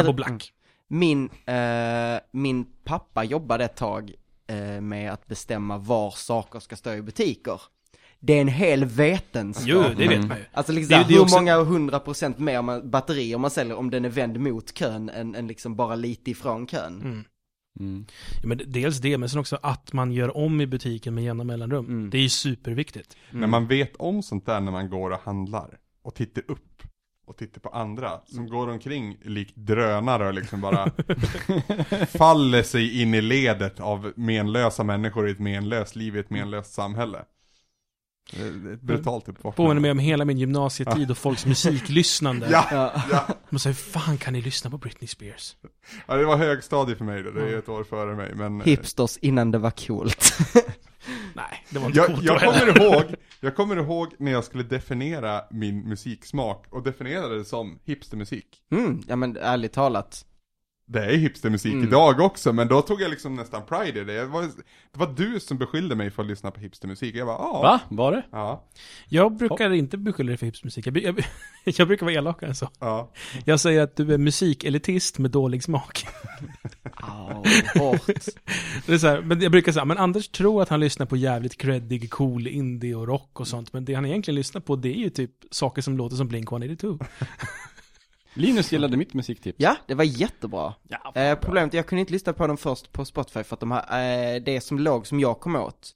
[0.02, 0.52] Det- Black.
[0.88, 4.12] Min, eh, min pappa jobbade ett tag
[4.46, 7.60] eh, med att bestämma var saker ska stå i butiker.
[8.20, 9.66] Det är en hel vetenskap.
[9.68, 10.28] Jo, det vet Mm.
[10.28, 10.44] man ju.
[10.52, 13.50] Alltså liksom Det är ju- det hur också- många hundra procent mer man, batterier man
[13.50, 17.00] säljer om den är vänd mot kön än, än liksom bara lite ifrån kön.
[17.02, 17.24] Mm.
[17.80, 18.06] Mm.
[18.42, 21.44] Ja, men dels det, men sen också att man gör om i butiken med jämna
[21.44, 21.86] mellanrum.
[21.86, 22.10] Mm.
[22.10, 23.16] Det är ju superviktigt.
[23.30, 26.67] När man vet om sånt där när man går och handlar och tittar upp
[27.28, 28.50] och tittar på andra som Mm.
[28.50, 30.86] går omkring likt drönare och liksom bara
[32.18, 36.72] faller sig in i ledet av menlösa människor i ett menlöst liv i ett menlöst
[36.74, 37.18] samhälle.
[38.32, 39.56] Det är ett brutalt uppvaknande.
[39.56, 42.48] Påminner mig om hela min gymnasietid och folks musiklyssnande.
[42.50, 43.26] Ja, Ja.
[43.50, 45.56] Man säger, hur fan kan ni lyssna på Britney Spears?
[46.06, 48.66] ja, det var högstadie för mig då, det är ett år före mig men eh,
[48.66, 50.38] Hipsters innan det var coolt.
[51.34, 53.04] Nej, det var inte jag, coolt jag, kommer ihåg,
[53.40, 58.62] jag kommer ihåg när jag skulle definiera min musiksmak och definierade det som hipstermusik.
[58.70, 60.24] Mm, ja men ärligt talat.
[60.90, 61.84] Det är hipstermusik Mm.
[61.88, 64.12] idag också, men då tog jag liksom nästan pride i det.
[64.20, 67.14] Det var, det var du som beskyllde mig för att lyssna på hipstermusik.
[67.16, 67.60] Jag bara, ja.
[67.62, 67.80] Va?
[67.88, 68.22] Var det?
[68.32, 68.64] Ja,
[69.08, 70.86] Jag brukar inte beskylla dig för hipsmusik.
[70.86, 71.20] Jag, jag,
[71.64, 72.68] jag brukar vara elakare än så.
[72.80, 73.12] ja.
[73.44, 76.06] Jag säger att du är musikelitist med dålig smak.
[76.94, 77.44] Au,
[77.78, 78.06] hårt.
[78.86, 81.16] Det är så här, men jag brukar säga, men Anders tror att han lyssnar på
[81.16, 83.72] jävligt creddig, cool indie och rock och sånt.
[83.72, 87.06] Men det han egentligen lyssnar på, det är ju typ saker som låter som Blink-182.
[88.38, 89.56] Linus gillade mitt musiktips.
[89.60, 90.74] Ja, det var jättebra.
[90.88, 93.60] Ja, Eh, problemet är jag kunde inte lyssna på dem först på Spotify för att
[93.60, 95.94] de här, eh, det som låg som jag kom åt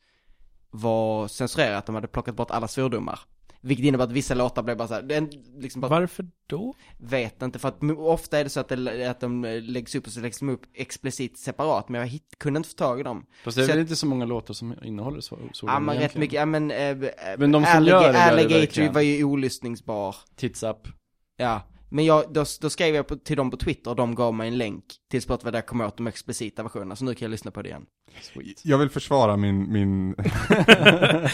[0.71, 3.21] var censurerat, de hade plockat bort alla svordomar.
[3.65, 5.29] Vilket innebär att vissa låtar blev bara såhär,
[5.61, 6.75] liksom bara, Varför då?
[6.99, 10.13] vet inte, för att ofta är det så att, det, att de läggs upp och
[10.13, 13.27] så läggs de upp explicit separat, men jag hit, kunde inte få tag i dem.
[13.45, 15.99] Fast det är Så väl inte så många låtar som innehåller så, så Ja men
[15.99, 16.97] rätt mycket, ja men, äh,
[17.39, 18.93] Men de som gör det gör det verkligen.
[18.93, 20.17] var ju olyssningsbar.
[20.37, 20.89] Tits up.
[21.37, 24.35] Ja, men jag, då, då skrev jag på, till dem på Twitter och de gav
[24.35, 27.27] mig en länk till Spotify där jag kom åt de explicita versionerna, så nu kan
[27.27, 27.87] jag lyssna på det igen.
[28.21, 28.65] Sweet.
[28.65, 29.73] Jag vill försvara min...
[29.73, 30.09] min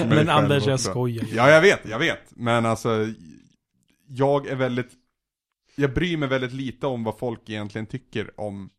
[0.09, 1.27] Men Anders, jag skojar.
[1.33, 2.23] Ja, jag vet, jag vet.
[2.31, 3.07] Men alltså,
[4.09, 4.91] jag är väldigt,
[5.75, 8.71] jag bryr mig väldigt lite om vad folk egentligen tycker om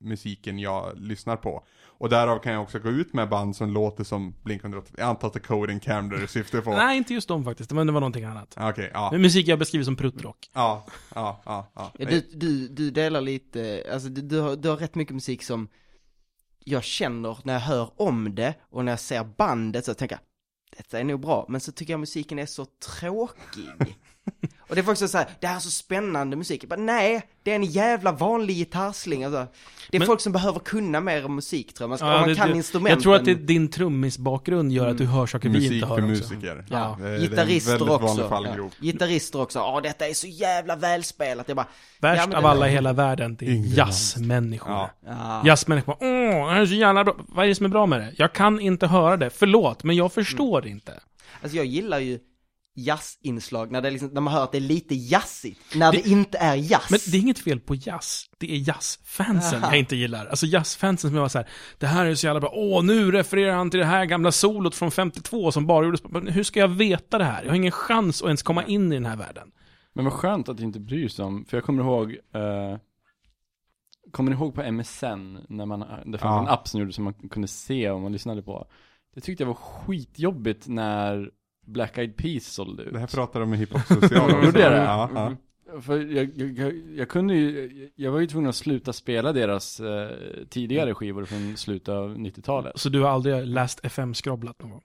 [0.00, 1.64] musiken jag lyssnar på.
[1.98, 4.84] Och därav kan jag också gå ut med band som låter som Blink-182.
[4.96, 6.70] Jag antar att det är Coding Camera du syftar på.
[6.70, 8.54] Nej, inte just dem faktiskt, men det var någonting annat.
[8.60, 9.08] Okej, ja.
[9.12, 10.50] Men musik jag beskriver som pruttrock.
[10.54, 11.92] Ja, ja, ja, ja.
[11.98, 15.42] Ja, du, du, du delar lite, alltså du, du, har, du har rätt mycket musik
[15.42, 15.68] som
[16.64, 20.22] jag känner när jag hör om det och när jag ser bandet så tänker jag,
[20.78, 23.98] detta är nog bra, men så tycker jag musiken är så tråkig.
[24.68, 26.62] och det är folk som säger, det här är så spännande musik.
[26.62, 29.24] Jag bara, nej, det är en jävla vanlig gitarrsling.
[29.24, 29.46] Alltså,
[29.90, 31.88] det är Men- folk som behöver kunna mer om musik tror jag.
[31.88, 32.94] Man, ska, Ja, man det- kan det- instrumenten.
[32.96, 35.96] Jag tror att det, din trummisbakgrund gör att du hör saker vi Musik inte hör
[35.96, 36.34] för också.
[36.34, 36.64] musiker.
[36.70, 36.96] Ja.
[37.00, 38.28] Det är en Gitarrister också.
[38.30, 38.70] Ja.
[38.80, 41.48] Gitarrister också, ja detta är så jävla välspelat.
[41.48, 41.66] Jag bara,
[42.00, 44.72] Värst Ja, men av alla i hela världen, det är jazzmänniskor.
[44.72, 44.90] Ja.
[45.06, 45.42] ja.
[45.46, 47.14] Jazzmänniskor åh, det här är så jävla bra.
[47.28, 48.12] Vad är det som är bra med det?
[48.16, 50.92] Jag kan inte höra det, förlåt, men jag förstår inte.
[51.42, 52.18] Alltså jag gillar ju
[52.76, 56.38] jazzinslag när, det liksom, när man hör att det är lite jazzigt, när det, inte
[56.38, 56.90] är jazz.
[56.90, 58.24] Men det är inget fel på jazz.
[58.38, 59.72] Det är jazzfansen Aha.
[59.72, 60.26] jag inte gillar.
[60.26, 63.10] Alltså jazzfansen som jag var så här, det här är så jävla bra, åh nu
[63.10, 66.60] refererar han till det här gamla solot från 52 som bara gjordes, men hur ska
[66.60, 67.42] jag veta det här?
[67.42, 69.48] Jag har ingen chans att ens komma in i den här världen.
[69.92, 72.78] Men vad skönt att du inte bryr sig om, för jag kommer ihåg, eh,
[74.10, 76.40] kommer ni ihåg på MSN, när man, det fanns Ja.
[76.40, 78.66] en app som gjorde som man kunde se om man lyssnade på.
[79.14, 81.30] Det tyckte jag var skitjobbigt när
[81.66, 82.92] Black Eyed Peas sålde ut.
[82.92, 84.36] Det här pratar de med hiphop social också.
[84.44, 84.78] Gjorde jag det?
[84.78, 85.36] Ja, ja.
[85.80, 89.80] För jag, jag, jag, jag kunde ju, jag var ju tvungen att sluta spela deras
[89.80, 90.10] eh,
[90.48, 92.78] tidigare skivor från slutet av 90-talet.
[92.80, 94.82] Så du har aldrig läst FM-skrobblat någon gång?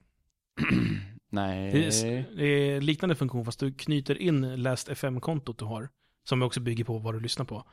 [1.30, 1.72] Nej.
[1.72, 5.88] Det är, det är liknande funktion, fast du knyter in läst FM-kontot du har,
[6.24, 7.64] som också bygger på vad du lyssnar på,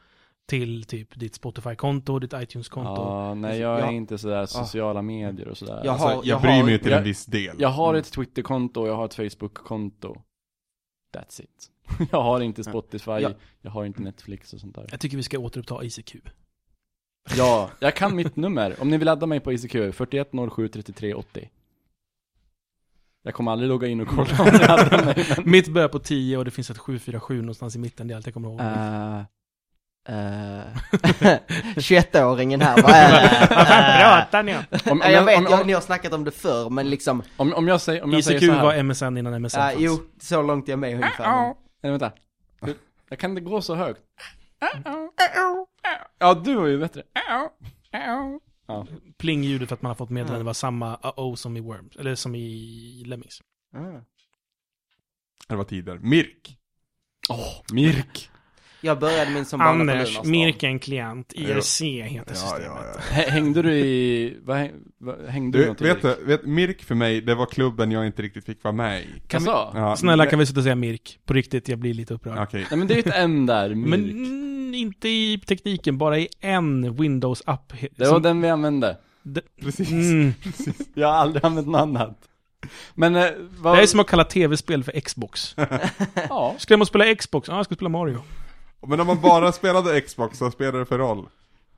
[0.49, 3.01] till typ ditt Spotify-konto, ditt iTunes-konto.
[3.01, 5.81] Ja, nej jag är Jag- inte sådär sociala medier och sådär.
[5.85, 7.55] Jag Alltså, har- jag, jag bryr har- mig till jag- en viss del.
[7.59, 10.15] Jag har ett Twitterkonto och jag har ett Facebook-konto.
[11.15, 11.69] That's it.
[12.11, 13.31] Jag har inte Spotify, Ja.
[13.61, 14.87] jag har inte Netflix och sånt där.
[14.91, 16.15] Jag tycker vi ska återuppta ICQ.
[17.37, 18.75] Ja, jag kan mitt nummer.
[18.81, 21.49] Om ni vill ladda mig på ICQ, 41 07 33 80.
[23.23, 25.25] Jag kommer aldrig logga in och kolla om ni laddar mig.
[25.37, 25.51] Men...
[25.51, 28.25] Mitt börjar på 10 och det finns ett 747 någonstans i mitten, det är allt
[28.27, 28.59] jag kommer ihåg.
[28.61, 29.21] Uh,
[30.13, 31.35] uh,
[31.75, 33.47] 21-åringen här, vad är det?
[34.01, 34.63] pratar ni om?
[34.85, 36.89] Om, om, Ja, jag vet, om, jag, om, ni har snackat om det förr, men
[36.89, 38.63] liksom, om, om jag säger, om jag säger ICQ så här.
[38.63, 39.75] var MSN innan MSN ja, fanns.
[39.79, 41.23] jo, så långt är jag med ungefär.
[41.25, 42.11] men- Nej, vänta.
[43.09, 44.01] Jag kan inte gå så högt.
[46.19, 47.03] Ja, du var ju bättre.
[47.13, 48.85] Ja.
[49.17, 52.35] Plingljudet för att man har fått meddelande var samma uh-oh som i Worms, eller som
[52.35, 53.41] i Lemmings.
[53.75, 54.01] Ah.
[55.47, 55.97] Det var tider.
[55.97, 56.57] Mirk.
[57.29, 58.28] Åh, Mirk.
[58.81, 60.31] Jag började min som Anders, Lunarstorm.
[60.31, 62.63] Mirk är en klient, IRC heter Ja, systemet.
[62.65, 63.01] ja, ja.
[63.15, 66.17] H- Hängde du i, vad, häng- vad hängde du Du, vet Mirk?
[66.19, 69.05] du, vet, Mirk för mig, det var klubben jag inte riktigt fick vara med i.
[69.27, 69.49] Kan vi?
[69.49, 71.19] Ja, snälla men- kan vi sluta säga Mirk?
[71.25, 72.37] På riktigt, jag blir lite upprörd.
[72.39, 72.65] Okej.
[72.69, 73.89] Nej men det är ju ett M där, Mirk.
[73.89, 77.73] Men inte i tekniken, bara i en Windows-app.
[77.79, 78.97] det var som- den vi använde.
[79.23, 79.89] det- Precis.
[79.91, 80.33] Mm.
[80.93, 82.19] Jag har aldrig använt något annat.
[82.95, 83.25] Men, eh,
[83.59, 83.77] vad...
[83.77, 85.55] Det är som att kalla tv-spel för Xbox.
[86.29, 86.55] Ja.
[86.57, 87.47] Ska jag spela Xbox?
[87.49, 88.21] Ja, jag ska spela Mario.
[88.87, 91.29] Men om man bara spelade Xbox, vad spelar det för roll?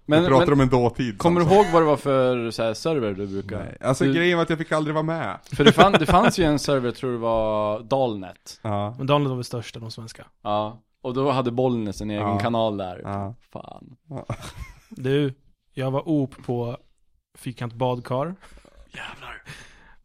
[0.06, 1.18] Men, Vi pratar men om en dåtid.
[1.18, 1.56] kommer du alltså.
[1.64, 3.60] ihåg vad det var för så här, server du brukar?
[3.60, 3.78] Nej.
[3.82, 5.40] Alltså du, grejen var att jag fick aldrig vara med.
[5.44, 8.60] För det, fann, det fanns ju en server, jag tror det var Dalnet.
[8.62, 8.96] Ja.
[8.98, 10.26] Men Daniel var väl störst av de svenska.
[10.42, 10.82] Ja.
[11.02, 12.40] Och då hade Bollnäs en egen Ja.
[12.40, 13.02] kanal där.
[13.04, 13.36] Ja.
[13.54, 13.96] Fan.
[14.90, 15.34] Du,
[15.74, 16.78] jag var op på
[17.38, 18.36] Fyrkant badkar.
[18.94, 19.42] Jävlar.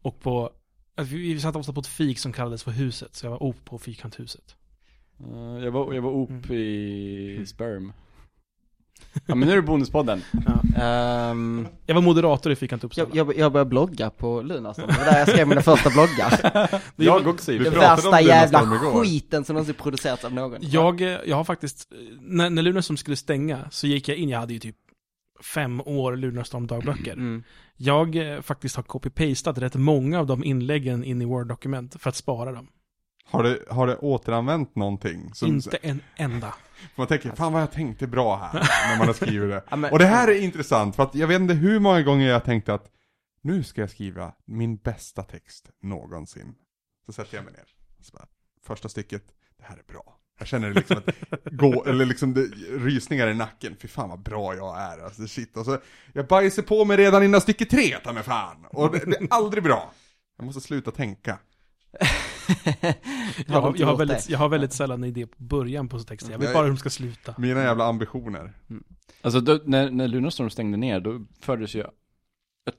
[0.01, 0.49] Och på,
[0.97, 3.43] alltså, vi vi satt ofta på ett fik som kallades för huset, så jag var
[3.43, 4.55] op på Fyrkanthuset.
[5.19, 7.93] Eh, jag var, jag var op i sperm.
[9.25, 10.21] Ja men nu är det bonuspodden.
[10.77, 13.09] Ehm, Jag var moderator i Fyrkant Uppsala.
[13.13, 16.59] jag, jag, jag började blogga på Lunarstorm, det var där jag skrev mina första bloggar.
[16.95, 18.59] Jag också Den värsta jävla
[19.03, 20.57] skiten som någonsin producerats av någon.
[20.61, 24.39] Jag, eh, jag har faktiskt, när, när Lunarstorm skulle stänga så gick jag in, jag
[24.39, 24.75] hade ju typ
[25.53, 27.13] fem år Lunarstorm dagböcker.
[27.13, 27.43] Mm.
[27.77, 32.15] Jag eh, faktiskt har copy-pastat rätt många av de inläggen in i Word-dokument för att
[32.15, 32.67] spara dem.
[33.29, 35.33] Har det, har det återanvänt någonting?
[35.33, 36.53] Som, Inte en enda.
[36.95, 38.53] Man tänker, fan vad jag tänkte bra här,
[38.91, 39.63] när man har skrivit det.
[39.69, 42.27] Ja, men- Och det här är intressant, för att jag vet inte hur många gånger
[42.29, 42.91] jag tänkte att
[43.41, 46.55] nu ska jag skriva min bästa text någonsin.
[47.05, 47.63] Så sätter jag mig ner.
[48.01, 48.25] Så bara,
[48.65, 49.23] första stycket,
[49.57, 50.13] det här är bra.
[50.39, 51.09] Jag känner liksom att,
[51.51, 55.57] gå, eller liksom det, rysningar i nacken, fy fan vad bra jag är, alltså shit.
[55.57, 55.77] Och så,
[56.13, 58.65] jag bajsar på mig redan innan stycke tre, ta mig fan.
[58.69, 59.91] Och det, det är aldrig bra.
[60.37, 61.37] Jag måste sluta tänka.
[63.47, 66.31] Jag har, jag, har väldigt, jag har väldigt sällan idé på början på texten.
[66.31, 67.35] Jag vet bara hur de ska sluta.
[67.37, 68.53] Mina jävla ambitioner.
[69.21, 72.73] Alltså då, när, när Lunarstorm stängde ner, då fördes ju, jag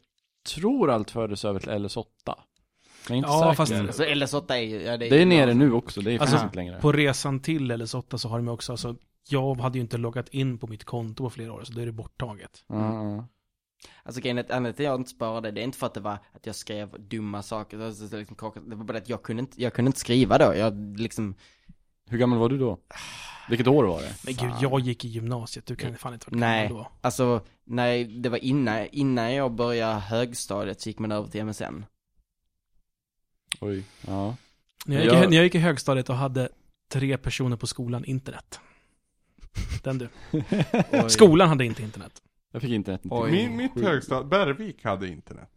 [0.54, 2.04] tror allt fördes över till LS8.
[2.26, 2.34] Jag
[3.10, 3.54] är inte Ja, säker.
[3.54, 6.20] fast- Alltså LS8 är ju, ja, det är, det är nere nu också, det är
[6.20, 6.80] Alltså, inte längre.
[6.80, 8.96] På resan till LS8 så har de också, alltså,
[9.28, 11.86] jag hade ju inte loggat in på mitt konto på flera år, så då är
[11.86, 12.64] det borttaget.
[12.66, 12.76] Ja,
[13.16, 13.28] ja.
[14.02, 15.94] Alltså grejen är att anledningen till att jag inte sparade, det är inte för att
[15.94, 19.22] det var att jag skrev dumma saker, alltså, det, liksom, det var bara att jag
[19.22, 21.34] kunde inte, jag kunde inte skriva då, jag liksom,
[22.06, 22.78] Hur gammal var du då?
[23.48, 24.14] Vilket år var det?
[24.24, 26.68] Men gud, jag gick i gymnasiet, du kan fan inte varit Nej.
[26.68, 26.90] gammal då.
[27.00, 31.84] alltså, nej, det var innan, innan jag började högstadiet så gick man över till MSN.
[33.60, 34.36] Oj, ja.
[34.86, 36.48] När jag, gick, Jag- i- när jag gick i högstadiet och hade
[36.88, 38.60] tre personer på skolan internet.
[39.82, 40.08] Den du.
[41.08, 42.22] Skolan hade inte internet.
[42.58, 43.00] Jag fick internet.
[43.04, 43.30] Oj.
[43.30, 45.50] Min, mitt högstad, Bergvik hade internet.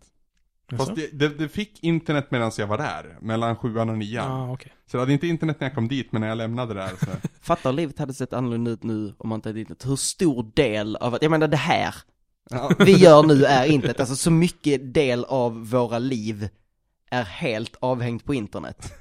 [0.78, 4.32] Fast det, det, det fick internet medan jag var där, mellan sjuan och nian.
[4.32, 4.74] Ja, okej.
[4.86, 7.06] Så jag hade inte internet när jag kom dit, men när jag lämnade där så...
[7.42, 9.86] Fattar om livet hade sett annorlunda ut nu om man inte hade internet.
[9.86, 11.96] Hur stor del av att, jag menar det här
[12.50, 12.72] Ja.
[12.80, 16.50] vi gör nu är internet, alltså så mycket del av våra liv
[17.12, 18.94] är helt avhängt på internet.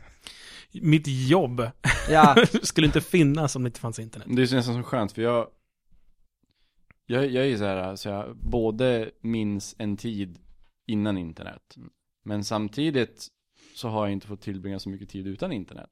[0.73, 1.71] Mitt jobb
[2.11, 4.29] Ja, skulle inte finnas om det inte fanns internet.
[4.31, 5.47] Det nästan så skönt för jag
[7.11, 10.39] Jag, jag är ju så här, så jag både minns en tid
[10.87, 11.77] innan internet
[12.25, 13.29] Men samtidigt
[13.75, 15.91] så har jag inte fått tillbringa så mycket tid utan internet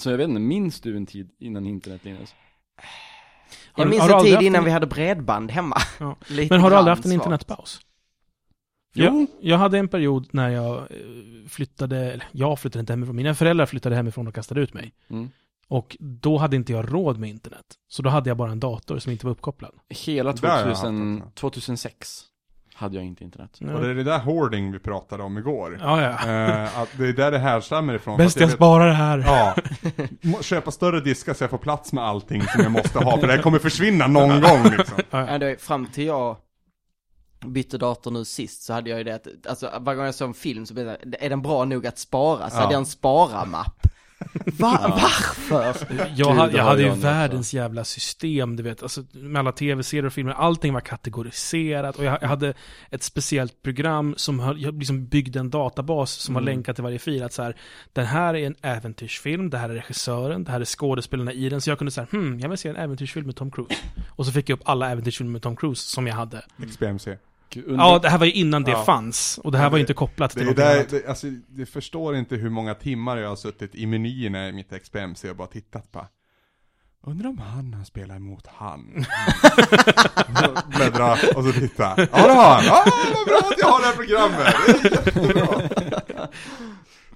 [0.00, 2.34] Så jag vet inte, minns du en tid innan internet Linus?
[3.72, 5.76] Har jag du- minns en tid innan en- vi hade bredband hemma.
[6.00, 6.16] Ja.
[6.50, 7.80] Men har du aldrig haft en internetpaus?
[8.94, 9.04] Jo.
[9.04, 10.86] Jag, jag hade en period när jag eh,
[11.48, 14.92] flyttade, eller jag flyttade inte hemifrån, mina föräldrar flyttade hemifrån och kastade ut mig.
[15.08, 15.30] Mm.
[15.72, 17.64] Och då hade inte jag råd med internet.
[17.88, 19.72] Så då hade jag bara en dator som inte var uppkopplad.
[19.88, 21.30] Hela Där har jag haft 2000, också.
[21.34, 22.24] 2006
[22.74, 25.78] hade jag inte internet Och det är det där hoarding vi pratade om igår.
[25.82, 26.10] Ja, ja.
[26.10, 28.16] Eh, att det är där det härstammar ifrån.
[28.18, 29.18] Bäst att jag sparar det här.
[29.18, 29.54] Ja,
[30.42, 33.32] köpa större diskar så jag får plats med allting som jag måste ha, för det
[33.32, 34.98] här kommer försvinna någon gång liksom.
[35.10, 35.56] Ja, ja.
[35.58, 36.36] Fram till jag
[37.46, 40.28] bytte dator nu sist så hade jag ju det att, alltså varje gång jag såg
[40.28, 42.50] en film så blev det, är den bra nog att spara?
[42.50, 42.60] Så Ja.
[42.60, 43.86] hade jag en spara-mapp.
[44.46, 45.74] Va, Varför?
[45.98, 48.82] Jag, Gud, hade, jag hade ju världens jävla system, du vet.
[48.82, 51.96] Alltså, med alla tv-serier och filmer, allting var kategoriserat.
[51.96, 52.54] Och jag, jag hade
[52.90, 56.54] ett speciellt program som höll, jag liksom byggde en databas som var Mm.
[56.54, 57.22] länkad till varje fil.
[57.22, 57.56] Att så här,
[57.92, 61.60] den här är en äventyrsfilm, det här är regissören, det här är skådespelarna i den.
[61.60, 63.74] Så jag kunde säga, hmm, jag vill se en äventyrsfilm med Tom Cruise.
[64.08, 66.42] Och så fick jag upp alla äventyrsfilmer med Tom Cruise som jag hade.
[66.70, 67.16] XBMC.
[67.56, 68.84] Undrar- Ja, det här var ju innan det Ja.
[68.84, 69.38] fanns.
[69.44, 70.88] Och det här Ja, var det- ju inte kopplat Det till något där, annat.
[70.90, 74.72] det, alltså, du förstår inte hur många timmar jag har suttit i menyerna i mitt
[74.82, 76.06] XBMC och bara tittat på.
[77.04, 78.86] Undrar om han har spelat emot han.
[80.76, 81.94] Bläddra och så titta.
[81.96, 82.64] Ja det har han.
[82.64, 82.84] Ja
[83.14, 84.54] vad bra att jag har det här programmet.
[84.82, 86.28] Det är jättebra.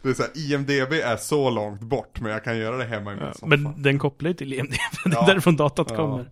[0.03, 3.13] Det är så här, IMDB är så långt bort men jag kan göra det hemma
[3.13, 3.47] i min Ja, soffa.
[3.47, 5.27] men den kopplar ju till IMDB, det är Ja.
[5.27, 5.97] därifrån datat Ja.
[5.97, 6.31] kommer.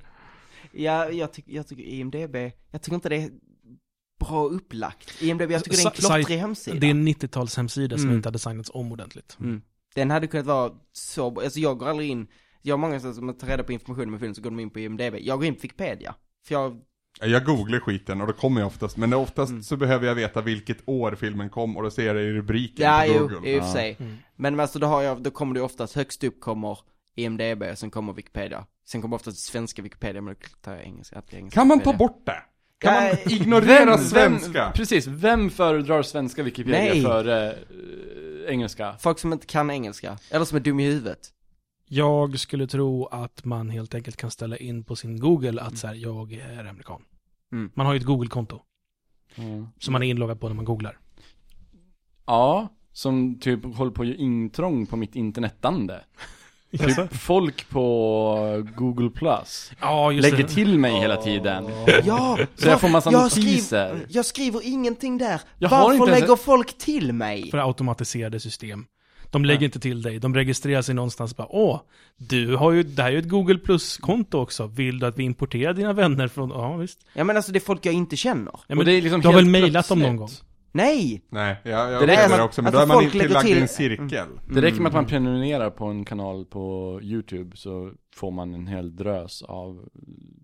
[0.72, 2.36] Ja, jag, tyck, jag tycker IMDB,
[2.70, 3.30] jag tycker inte det är
[4.20, 5.22] bra upplagt.
[5.22, 6.78] IMDB, jag tycker det är en klottrig hemsida.
[6.80, 8.16] Det är en 90-tals hemsida som Mm.
[8.16, 9.36] inte har designats om ordentligt.
[9.40, 9.62] Mm.
[9.94, 12.26] Den hade kunnat vara så, alltså jag går aldrig in,
[12.62, 14.70] jag har många som tar reda på information om en film så går de in
[14.70, 15.14] på IMDB.
[15.20, 16.14] Jag går in på Wikipedia.
[16.46, 16.80] För jag,
[17.20, 19.62] Jag googlar skiten och då kommer jag oftast, men oftast Mm.
[19.62, 22.86] så behöver jag veta vilket år filmen kom och då ser jag det i rubriken
[22.86, 23.50] ja på jo, Google.
[23.50, 23.72] i och för Ja.
[23.72, 23.96] sig.
[24.00, 24.16] Mm.
[24.36, 26.78] Men alltså då har jag, då kommer det oftast, högst upp kommer
[27.16, 28.66] IMDB, sen kommer Wikipedia.
[28.86, 32.08] Sen kommer oftast svenska Wikipedia, men då tar jag engelska, engelska Kan man ta Wikipedia.
[32.08, 32.42] bort det?
[32.78, 34.72] Kan man ignorera svenska?
[34.74, 37.02] precis, vem föredrar svenska Wikipedia Nej.
[37.02, 38.96] före eh, engelska?
[39.00, 41.30] Folk som inte kan engelska, eller som är dum i huvudet.
[41.88, 45.86] Jag skulle tro att man helt enkelt kan ställa in på sin Google att så
[45.86, 47.02] här, jag är amerikan.
[47.52, 47.70] Mm.
[47.74, 48.60] Man har ju ett Google-konto
[49.36, 49.66] Mm.
[49.78, 50.98] som man är inloggad på när man googlar.
[52.26, 56.04] Ja, som typ håller på att göra intrång på mitt internetande.
[56.78, 60.48] Typ folk på Google Plus Ja, lägger det.
[60.48, 61.64] till mig hela tiden.
[62.04, 62.38] Ja!
[62.56, 63.88] Så jag får massa jag notiser.
[63.88, 65.40] Skriver, jag skriver ingenting där.
[65.58, 67.50] Jag Varför inte ens- lägger folk till mig?
[67.50, 68.84] För automatiserade system.
[69.30, 71.80] De lägger inte till dig, de registrerar sig någonstans bara Åh,
[72.16, 74.66] du har ju, det här är ju ett Google Plus-konto också.
[74.66, 76.98] Vill du att vi importerar dina vänner från, ja visst.
[77.14, 78.52] Ja men alltså det är folk jag inte känner.
[78.52, 80.28] Ja, Och men det är liksom du har väl mejlat dem någon gång?
[80.76, 81.22] Nej!
[81.28, 83.46] Nej, jag, jag Det räcker det med- också, men alltså då är man lägger tillagd
[83.46, 84.26] i till- en cirkel.
[84.48, 85.08] Det räcker med att man Mm.
[85.10, 89.88] prenumererar på en kanal på YouTube så får man en hel drös av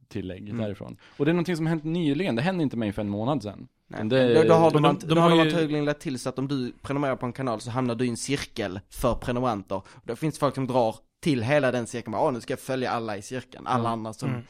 [0.08, 0.62] tillägg Mm.
[0.62, 0.96] därifrån.
[1.16, 3.68] Och det är någonting som hänt nyligen, det hände inte mig för en månad sedan.
[3.88, 4.04] Nej.
[4.04, 6.28] Det- då, då har de, de- de, de har de ju- antagligen lagt till så
[6.28, 9.82] att om du prenumererar på en kanal så hamnar du i en cirkel för prenumeranter.
[10.04, 13.16] Då finns folk som drar till hela den cirkeln, bara, nu ska jag följa alla
[13.16, 13.92] i cirkeln, alla Mm.
[13.92, 14.42] andra som Mm.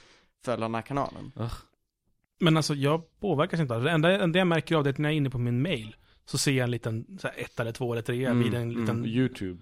[0.45, 1.33] följer den här kanalen.
[2.41, 3.89] Men alltså jag påverkas inte av det.
[3.89, 5.39] Det enda, det enda jag märker av det är att när jag är inne på
[5.39, 8.43] min mail så ser jag en liten så här, ett eller två eller tre Mm,
[8.43, 8.89] vid en liten...
[8.89, 9.07] mm.
[9.07, 9.61] YouTube.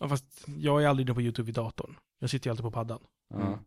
[0.00, 1.96] Ja, fast jag är aldrig inne på YouTube i datorn.
[2.18, 3.00] Jag sitter ju alltid på paddan.
[3.30, 3.46] Ja.
[3.46, 3.58] Mm.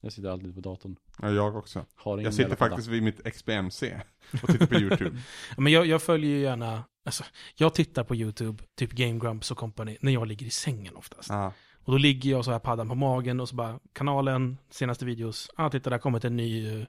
[0.00, 0.96] Jag sitter alltid på datorn.
[1.22, 1.84] Ja, jag också.
[2.04, 4.00] Jag sitter faktiskt vid mitt XBMC
[4.42, 5.16] och tittar på YouTube.
[5.56, 9.50] Ja, Men jag, jag följer ju gärna, alltså, jag tittar på YouTube, typ Game Grumps
[9.50, 11.28] och company, när jag ligger i sängen oftast.
[11.28, 11.52] Ja.
[11.84, 15.50] Och då ligger jag så här paddan på magen och så bara, kanalen, senaste videos,
[15.56, 16.86] ah titta där har kommit en ny, eh,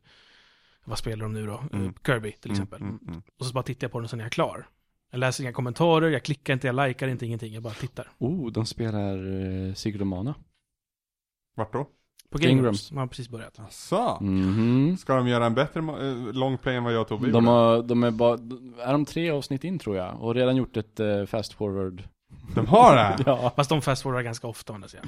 [0.90, 1.64] vad spelar de nu då?
[1.74, 1.86] Mm.
[1.86, 2.82] Eh, Kirby till Mm, exempel.
[2.82, 3.22] mm, mm.
[3.40, 4.68] Och så bara tittar jag på den sen är jag klar.
[5.12, 8.08] Jag läser inga kommentarer, jag klickar inte, jag likar inte, ingenting, jag bara tittar.
[8.18, 10.36] Oh, de spelar uh, Secret of Mana.
[11.56, 11.88] Vart då?
[12.32, 12.80] På Game Game Grumps.
[12.82, 13.60] Grumps, man har precis börjat.
[13.60, 14.18] Asså?
[14.22, 14.98] Mhm.
[14.98, 17.84] Ska de göra en bättre eh, long play än vad jag och Tobbe De har,
[17.84, 18.34] de är bara,
[18.84, 20.22] är de tre avsnitt in tror jag?
[20.22, 22.04] Och redan gjort ett eh, fast forward.
[22.56, 23.24] De har det?
[23.26, 23.54] Ja.
[23.56, 25.06] Fast de fast forwardar ganska ofta å andra sidan.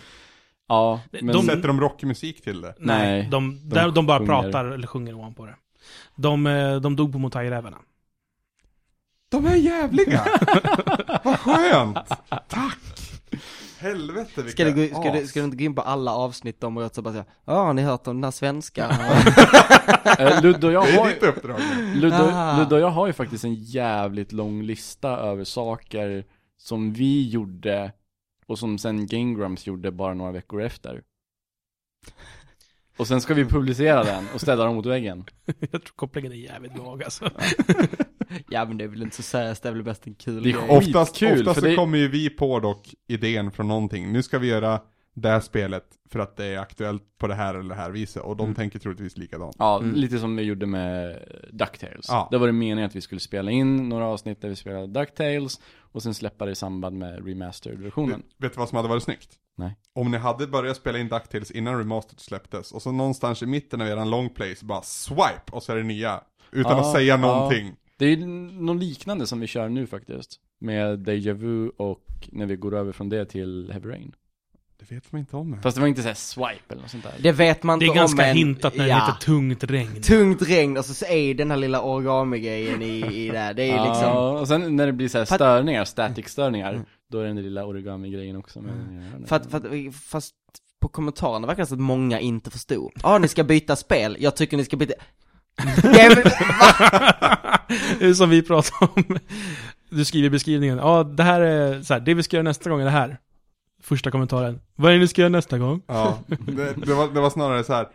[0.67, 2.75] Ja, De- men de- Sätter de rockmusik till det?
[2.79, 4.41] Nej, Nej, de, där, de bara sjunger.
[4.41, 5.55] pratar eller sjunger ovanpå det.
[6.15, 7.77] De, eh, de dog på Motai-rävarna.
[9.29, 10.25] De är jävliga!
[11.23, 11.97] Vad skönt!
[12.47, 12.77] Tack!
[13.79, 16.63] Helvete vilka Ska du, gå, ska, du, ska du inte gå in på alla avsnitt
[16.63, 18.89] om och så bara säga, ja har ni hört om den här svenska?
[20.19, 21.07] Eh, Ludde och jag Det är har
[21.57, 21.99] nu.
[21.99, 22.57] Ludde, Ah.
[22.59, 26.25] Ludde och jag har ju faktiskt en jävligt lång lista över saker
[26.57, 27.91] som vi gjorde
[28.47, 31.01] och som sen Game Grumps gjorde bara några veckor efter.
[33.02, 35.24] Och sen ska vi publicera den och ställa dem mot väggen.
[35.60, 37.30] Jag tror kopplingen är jävligt vag alltså.
[38.49, 40.49] ja men det är väl inte så seriöst, det är väl bäst en kul Det
[40.49, 40.70] är grej.
[40.70, 44.12] Oftast, Skitkul, oftast så det- kommer ju vi på dock idén från någonting.
[44.12, 44.80] Nu ska vi göra
[45.14, 48.24] det här spelet för att det är aktuellt på det här eller det här viset.
[48.24, 48.56] Och de Mm.
[48.56, 49.56] tänker troligtvis likadant.
[49.60, 49.95] Ja, Mm.
[49.95, 51.18] lite som vi gjorde med
[51.52, 52.06] DuckTales.
[52.08, 52.28] Ja.
[52.32, 55.60] Det var det meningen att vi skulle spela in några avsnitt där vi spelade DuckTales
[55.80, 58.10] och sen släppa det i samband med remastered-versionen.
[58.38, 59.38] Vet, vet du vad som hade varit snyggt?
[59.62, 59.76] Nej.
[59.93, 63.82] Om ni hade börjat spela in DuckTales innan remastered släpptes och så någonstans i mitten
[63.82, 66.22] av eran long play så bara swipe och så är det nya.
[66.51, 67.18] Utan Ja, att säga ja.
[67.18, 67.76] någonting.
[67.97, 70.39] Det är ju något liknande som vi kör nu faktiskt.
[70.59, 74.16] Med Deja Vu och när vi går över från det till Heavy Rain.
[74.80, 75.62] Det vet man inte om än.
[75.62, 77.14] Fast det var inte såhär swipe eller något sånt där.
[77.20, 78.95] Det vet man Det inte är ganska om men, hintat när ja.
[78.95, 80.01] det heter tungt regn.
[80.01, 83.53] Tungt regn och så, så är den här lilla origami-grejen i, i det.
[83.55, 86.86] Det är ja, liksom, och sen när det blir såhär störningar, static störningar, Mm.
[87.12, 90.36] Då är det den där lilla origami-grejen också med för att, för att, fast
[90.82, 92.91] på kommentarerna verkar det som att många inte förstod.
[93.03, 94.93] Ja, ni ska byta spel, jag tycker ni ska byta...
[95.84, 96.16] Väl,
[97.99, 99.18] Det är som vi pratade om.
[99.89, 102.70] Du skriver i beskrivningen, ja det här är så här, det vi ska göra nästa
[102.70, 103.18] gång är det här.
[103.84, 105.82] Första kommentaren, vad är det ni ska göra nästa gång?
[105.88, 107.88] Ja, det, det, var, det var snarare så här.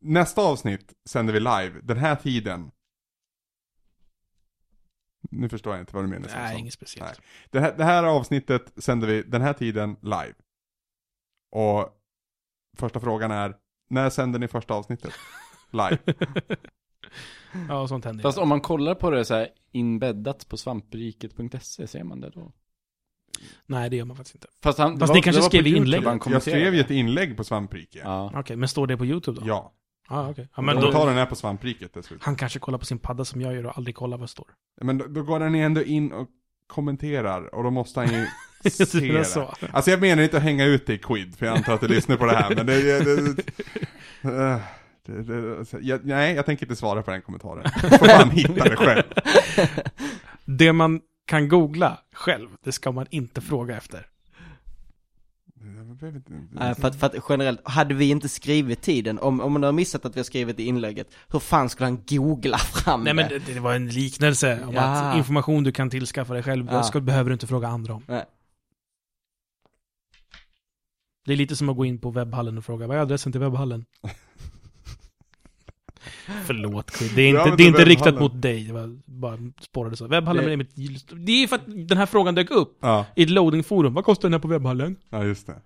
[0.00, 2.70] Nästa avsnitt sänder vi live, den här tiden.
[5.30, 6.28] Nu förstår jag inte vad du menar.
[6.36, 7.10] Nej, inget speciellt.
[7.18, 7.26] Nej.
[7.50, 10.34] Det här, det här avsnittet sänder vi den här tiden live.
[11.52, 11.88] Och
[12.76, 13.56] första frågan är,
[13.90, 15.12] när sänder ni första avsnittet?
[15.70, 15.98] Live.
[17.68, 18.22] Ja, sånt händer.
[18.22, 22.52] Fast om man kollar på det så här inbäddat på svampriket.se, ser man det då?
[23.66, 24.48] Nej, det gör man faktiskt inte.
[24.62, 26.24] Fast, han, Fast det ni var- kanske var skrev i YouTube inlägget.
[26.24, 28.02] han Jag skrev ju ett inlägg på Svampriket.
[28.04, 28.32] Ja.
[28.34, 29.46] Okej, men står det på YouTube då?
[29.46, 29.72] ja.
[30.08, 30.48] Ah, okej.
[30.56, 32.18] Ja, Men då, Kommentaren är på Svampriket dessutom.
[32.22, 34.46] han kanske kollar på sin padda som jag gör och aldrig kollar vad det står.
[34.80, 36.28] Men då, då går han ändå in och
[36.66, 38.26] kommenterar och då måste han ju
[38.70, 39.54] se det så.
[39.72, 41.88] Alltså jag menar inte att hänga ut dig i Quid, för jag antar att du
[41.88, 42.82] lyssnar på det här, men det...
[42.82, 43.34] det,
[45.06, 47.64] det, det, jag, nej, jag tänker inte svara på den kommentaren.
[47.82, 49.02] Du får fan hitta det själv.
[50.44, 54.06] Det man kan googla själv, det ska man inte fråga efter.
[56.50, 59.72] Nej, för, att, för att generellt, hade vi inte skrivit tiden, om, om man har
[59.72, 63.28] missat att vi har skrivit i inlägget, hur fan skulle han googla fram Nej men
[63.28, 63.38] det?
[63.38, 64.80] det, det var en liknelse om Ja.
[64.82, 66.82] att information du kan tillskaffa dig själv, Ja.
[66.82, 68.04] ska, behöver du inte fråga andra om.
[68.08, 68.24] Nej.
[71.24, 73.40] Det är lite som att gå in på webbhallen och fråga, vad är adressen till
[73.40, 73.84] webbhallen?
[76.46, 80.06] Förlåt det är inte, det är inte riktat mot dig, det var bara spårade så.
[80.08, 80.72] Webbhallen Det- är mitt...
[81.26, 84.22] Det är för att den här frågan dök upp Ja, i ett loadingforum, vad kostar
[84.28, 84.96] den här på webbhallen?
[85.10, 85.60] ja just det.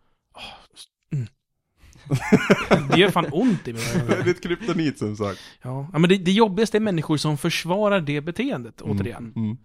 [2.93, 3.83] Det gör fan ont i mig.
[4.09, 5.41] Det är ditt kryptonit som sagt.
[5.63, 9.33] Ja, men det, det jobbigaste är människor som försvarar det beteendet, återigen.
[9.37, 9.57] Mm.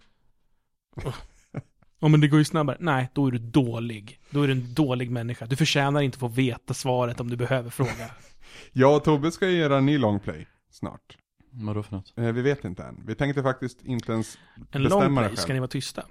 [2.00, 2.78] Ja men det går ju snabbare.
[2.80, 4.20] Nej, då är du dålig.
[4.30, 5.46] Då är du en dålig människa.
[5.46, 7.92] Du förtjänar inte att få veta svaret om du behöver fråga.
[8.72, 11.18] Jag och Tobbe ska ju göra en ny longplay snart.
[11.52, 12.14] Vadå för något?
[12.18, 13.04] Eh, vi vet inte än.
[13.08, 14.38] Vi tänkte faktiskt inte ens
[14.72, 15.54] En bestämma long det play, ska själv.
[15.56, 16.06] ni vara tysta?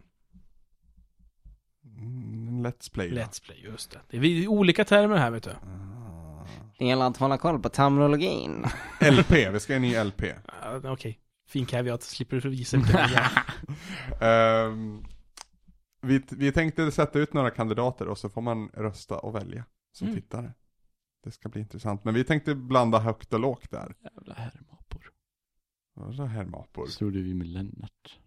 [1.85, 3.11] Mm, en Let's play.
[3.15, 3.21] va?
[3.21, 4.01] Let's play, just det.
[4.11, 5.51] Det är vi- olika termer här vet du.
[5.51, 6.47] Ah.
[6.79, 8.65] Det gäller att hålla koll på terminologin.
[9.01, 10.23] LP, vi ska göra en ny LP.
[10.63, 11.21] Ja, Okej.
[11.49, 13.31] Fin caveat, slipper du visa vilka det är.
[14.67, 15.05] Ehm,
[16.03, 20.07] vi, vi tänkte sätta ut några kandidater och så får man rösta och välja som
[20.09, 20.21] Mm.
[20.21, 20.53] tittare.
[21.25, 22.05] Det ska bli intressant.
[22.05, 23.95] Men vi tänkte blanda högt och lågt där.
[24.17, 25.11] Jävla herrmapor.
[25.95, 26.87] Vadå herrmapor?
[26.87, 28.19] Slog vi med Lennart.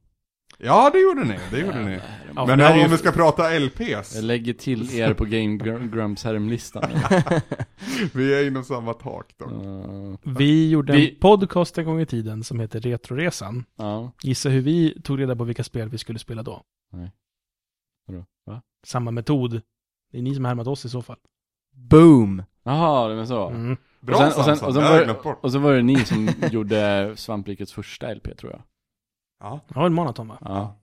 [0.59, 1.37] Ja, det gjorde ni.
[1.51, 1.99] Det gjorde ni.
[2.35, 4.15] Ja, Men det här är om ju- vi ska prata LPs.
[4.15, 6.83] Jag lägger till er på Game Gr- Grumps härmlistan.
[8.13, 9.45] Vi är inom samma tak då.
[9.45, 13.63] Uh, Vi gjorde Vi- en podcast en gång i tiden som heter Retroresan.
[13.75, 14.11] ja.
[14.23, 16.63] Gissa hur vi tog reda på vilka spel vi skulle spela då.
[18.05, 18.25] Vadå?
[18.45, 18.61] Va?
[18.85, 19.61] Samma metod.
[20.11, 21.17] Det är ni som har härmat oss i så fall.
[21.71, 22.43] Boom!
[22.67, 23.49] Jaha, det var så.
[23.49, 23.77] Mm.
[23.99, 25.39] Bra och sen, och sen, och sen det var, det- glömt bort.
[25.43, 28.61] och så var det ni som gjorde Svamprikets första LP tror jag.
[29.43, 29.59] Ja.
[29.75, 30.37] Ja, en maraton va?
[30.41, 30.75] Ja.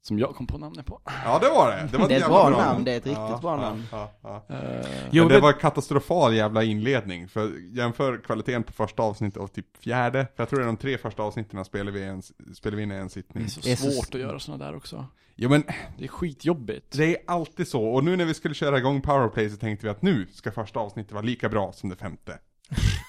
[0.00, 1.00] Som jag kom på namnet på.
[1.24, 1.88] ja, det var det.
[1.92, 3.82] Det, var Det är ett bra namn, det är ett riktigt ja, bra namn.
[3.92, 4.42] Ja, ja.
[4.50, 4.56] Uh,
[5.10, 9.52] Jo, Men det men- var katastrofal jävla inledning, för jämför kvaliteten på första avsnittet och
[9.52, 12.22] typ fjärde, för jag tror det är de tre första avsnitten spelar vi, en,
[12.54, 13.44] spelar vi in i en det sittning.
[13.44, 15.06] är så Det är så- svårt att göra sådana där också.
[15.40, 15.62] Jo men,
[15.98, 16.92] Det är skitjobbigt.
[16.96, 19.90] det är alltid så, och nu när vi skulle köra igång Powerplay så tänkte vi
[19.90, 22.38] att nu ska första avsnittet vara lika bra som det femte.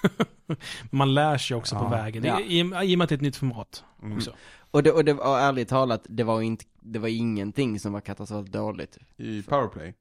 [0.89, 1.89] Man lär sig också på Ja.
[1.89, 2.23] vägen.
[2.23, 2.39] Ja.
[2.39, 3.83] I, i, I och med att det är ett nytt format.
[4.03, 4.17] Mm.
[4.17, 4.33] Också.
[4.71, 8.01] Och det, och det var ärligt talat, det var inte, det var ingenting som var
[8.01, 8.97] katastrofalt dåligt.
[9.17, 9.93] I Powerplay.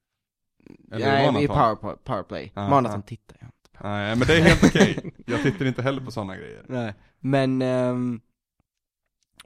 [0.92, 1.76] Eller i Nej, i Marathon.
[1.80, 2.52] power, powerplay.
[2.54, 3.08] Ja, Marathon ja.
[3.08, 3.88] tittar jag inte på.
[3.88, 5.12] Nej, men det är helt okej.
[5.26, 6.64] Jag tittar inte heller på sådana grejer.
[6.68, 8.20] Nej, men, ehm,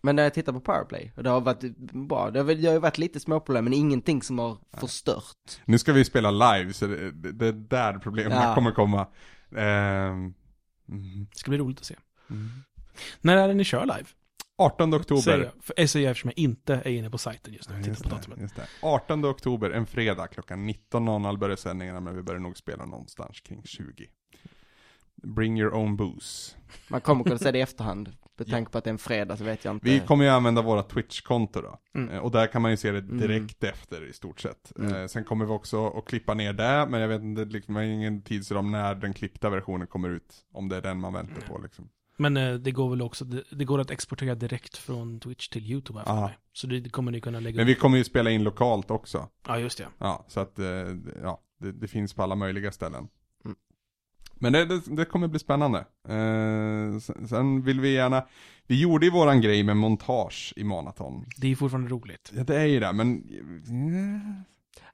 [0.03, 2.67] men när jag tittar på powerplay, och det har varit bra, det har, väl- det
[2.69, 5.61] har ju varit lite småproblem, men ingenting som har förstört.
[5.65, 8.55] Nu ska vi spela live, så det, det, det är där problemen Ja.
[8.55, 9.07] kommer komma.
[9.57, 10.35] Ehm,
[10.89, 11.97] mm, Det ska bli roligt att se.
[12.31, 12.49] mm.
[13.21, 14.05] När är det ni kör live?
[14.59, 15.23] 18 oktober.
[15.23, 15.53] Säger jag.
[15.65, 17.77] För säger jag eftersom jag inte är inne på sajten just nu.
[17.81, 18.41] Ja, Just på datumet.
[18.41, 18.67] just det.
[18.83, 23.63] 18 oktober, en fredag klockan 19.00 börjar sändningarna men vi börjar nog spela någonstans kring
[23.65, 24.07] 20.
[25.23, 26.57] Bring your own booze.
[26.89, 28.13] Man kommer kunna se det i efterhand.
[28.39, 29.89] Med tanke på att det är en fredag så vet jag inte.
[29.89, 31.79] Vi kommer ju använda våra Twitch-konto då.
[31.95, 32.11] Mm.
[32.15, 33.19] Eh, Och där kan man ju se det Mm.
[33.19, 34.73] direkt efter i stort sett.
[34.79, 34.95] Mm.
[34.95, 37.83] Eh, sen kommer vi också att klippa ner det, men jag vet inte, liksom, har
[37.83, 40.35] ingen tidsram när den klippta versionen kommer ut.
[40.53, 41.89] Om det är den man väntar på liksom.
[42.17, 45.99] Men eh, det går väl också, det, går att exportera direkt från Twitch till YouTube
[45.99, 46.39] här för mig.
[46.53, 49.29] Så det, kommer ni kunna lägga Men vi kommer ju spela in lokalt också.
[49.47, 49.87] Ja, just det.
[49.99, 50.59] Ja, så att,
[51.23, 53.09] ja, det, det finns på alla möjliga ställen.
[54.41, 54.53] Mm.
[54.53, 55.79] Men det, det, det kommer bli spännande.
[56.09, 58.27] Eh, sen, sen vill vi gärna,
[58.67, 61.25] vi gjorde ju våran grej med montage i Marathon.
[61.37, 62.33] Det är fortfarande roligt.
[62.37, 63.23] Ja, det är ju det, men...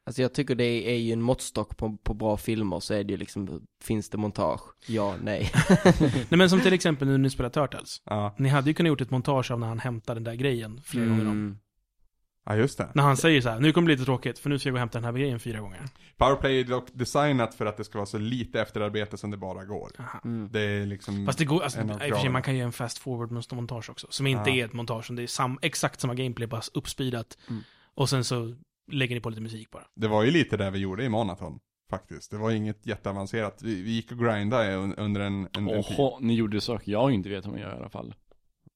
[0.04, 3.10] Alltså jag tycker det är ju en måttstock på, på bra filmer så är det
[3.10, 4.60] ju liksom, finns det montage?
[4.86, 5.50] Ja, nej.
[6.00, 8.02] Nej men som till exempel nu när ni spelar Turtles.
[8.04, 10.80] Ja, Ni hade ju kunnat gjort ett montage av när han hämtar den där grejen
[10.84, 11.58] flera gånger om.
[12.50, 12.88] Ja just det.
[12.94, 14.72] När han säger så här, nu kommer det bli lite tråkigt för nu ska jag
[14.72, 15.80] gå och hämta den här grejen fyra gånger.
[16.16, 19.64] Powerplay är dock designat för att det ska vara så lite efterarbete som det bara
[19.64, 19.90] går.
[19.98, 20.20] Aha.
[20.24, 20.48] Mm.
[20.52, 21.26] Det är liksom...
[21.26, 23.90] Fast det går, alltså, i och för sig man kan göra en fast forward montage
[23.90, 24.06] också.
[24.10, 24.56] Som inte Ja.
[24.56, 27.38] är ett montage, som det är sam, exakt samma gameplay, bara uppspeedat.
[27.50, 27.62] Mm.
[27.94, 28.54] Och sen så
[28.92, 29.84] lägger ni på lite musik bara.
[29.94, 31.58] Det var ju lite det vi gjorde i Marathon.
[31.90, 32.30] Faktiskt.
[32.30, 33.62] Det var inget jätteavancerat.
[33.62, 35.98] Vi, vi gick och grindade un- under en, en, en tid.
[35.98, 38.14] Oho, ni gjorde saker jag inte vet hur man gör i alla fall.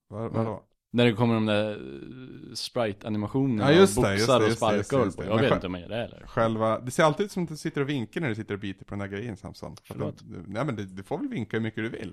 [0.09, 0.63] Vad, vadå?
[0.95, 4.49] När det kommer de där eh, sprite-animationerna Ja, just och det, just boxar det, och
[4.49, 5.25] just det, sparkar just det, och just det.
[5.25, 6.27] Jag Men vet inte om man gör det eller?
[6.27, 8.61] Själva, det ser alltid ut som att du sitter och vinkar när du sitter och
[8.61, 9.77] biter på den där grejen Samson.
[9.77, 10.19] För Förlåt.
[10.19, 12.13] det- det- Nej men du, du får väl vinka hur mycket du vill.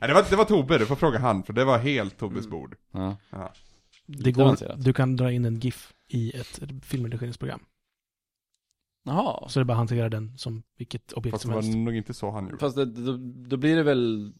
[0.00, 2.38] Nej, det, var, det var Tobbe, du får fråga han, för det var helt Tobbes
[2.46, 2.50] Mm.
[2.50, 2.76] bord.
[2.90, 3.16] Ja.
[3.30, 3.52] Ja.
[4.06, 7.60] Det går, du kan dra in en GIF i ett filmredigeringsprogram.
[9.04, 9.48] Jaha.
[9.48, 11.76] Så det är bara att hantera den som vilket objekt Fast det som var helst.
[11.78, 12.58] nog inte så han gjorde.
[12.58, 13.16] Fast det, då,
[13.48, 14.32] då blir det väl,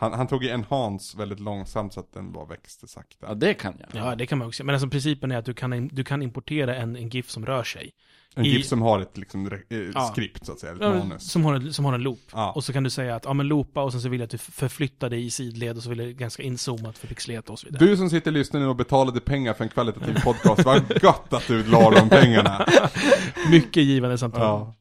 [0.00, 3.26] Han, han tog i enhance väldigt långsamt så att den bara växte sakta.
[3.26, 4.04] ja det kan jag.
[4.04, 4.64] Ja, det kan man också.
[4.64, 7.64] Men alltså principen är att du kan, du kan importera en, en GIF som rör
[7.64, 7.92] sig.
[8.34, 10.00] En GIF som har ett liksom, re- eh, Ja.
[10.12, 11.30] skript så att säga, ett Ja, manus.
[11.30, 12.20] Som har, en, som har en loop.
[12.32, 12.52] Ja.
[12.52, 14.30] Och så kan du säga att, ja men loopa och sen så vill jag att
[14.30, 17.66] du förflyttar dig i sidled och så vill jag ganska inzoomat för pixelet och så
[17.66, 17.84] vidare.
[17.86, 21.32] Du som sitter och lyssnar nu och betalade pengar för en kvalitativ podcast, vad gott
[21.32, 22.66] att du la de pengarna.
[23.50, 24.42] Mycket givande samtal.
[24.42, 24.74] Ja.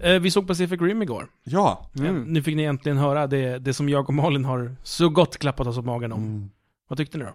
[0.00, 1.28] Eh, vi såg Pacific Rim igår.
[1.44, 1.90] Ja.
[1.94, 5.38] Eh, Nu fick ni äntligen höra det, det som jag och Malin har så gott
[5.38, 6.22] klappat oss på magen om.
[6.22, 6.50] Mm.
[6.88, 7.34] Vad tyckte ni då?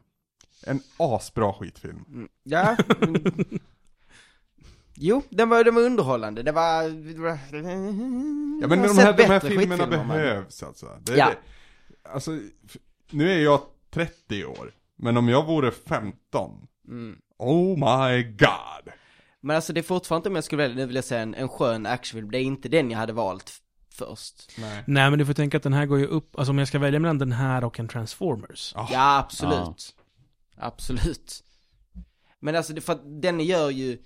[0.68, 2.04] En asbra skitfilm.
[2.08, 2.28] Mm.
[2.44, 2.78] Ja.
[5.04, 6.44] Jo, den var, den var underhållande.
[6.44, 6.84] Det var...
[6.84, 10.08] Ja men de har här, de här filmerna skitfilmer, man.
[10.08, 10.86] behövs alltså.
[11.02, 11.26] Det, Ja.
[11.30, 12.32] det, alltså,
[13.12, 17.18] nu är jag 30 år, men om jag vore 15, Mm.
[17.38, 18.94] oh my god.
[19.42, 21.50] Men alltså det är fortfarande om jag skulle välja, nu vill jag säga en, en
[21.50, 23.54] skön actionfilm, det är inte den jag hade valt
[23.92, 24.52] först.
[24.60, 24.84] Nej.
[24.88, 26.80] Nej men du får tänka att den här går ju upp, alltså om jag ska
[26.80, 28.74] välja mellan den här och en Transformers.
[28.76, 28.88] Ah.
[28.92, 29.96] Ja, absolut.
[30.58, 31.44] Absolut.
[32.40, 33.98] Men alltså, det, för att den gör ju,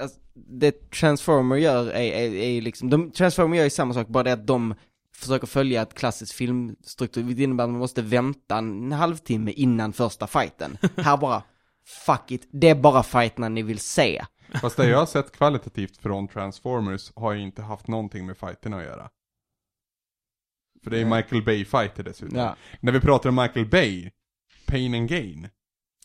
[0.00, 4.22] alltså, det Transformer gör är, är, är liksom, de, Transformer gör ju samma sak, bara
[4.24, 4.74] det att de
[5.14, 10.26] försöker följa ett klassiskt filmstruktur, vilket innebär att man måste vänta en halvtimme innan första
[10.26, 10.78] fighten.
[10.96, 11.42] Här bara,
[12.06, 14.24] fuck it, det är bara fighterna ni vill se.
[14.60, 18.76] Fast det jag har sett kvalitativt från Transformers har ju inte haft någonting med fighterna
[18.76, 19.10] att göra.
[20.84, 22.38] För det är Michael Bay-fighter dessutom.
[22.38, 22.56] Ja.
[22.80, 24.10] När vi pratar om Michael Bay,
[24.66, 25.48] Pain and Gain.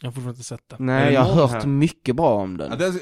[0.01, 0.85] Jag har fortfarande inte sett den.
[0.85, 1.65] Nej, det jag har hört här?
[1.67, 2.79] mycket bra om Ja, den.
[2.79, 2.93] det är,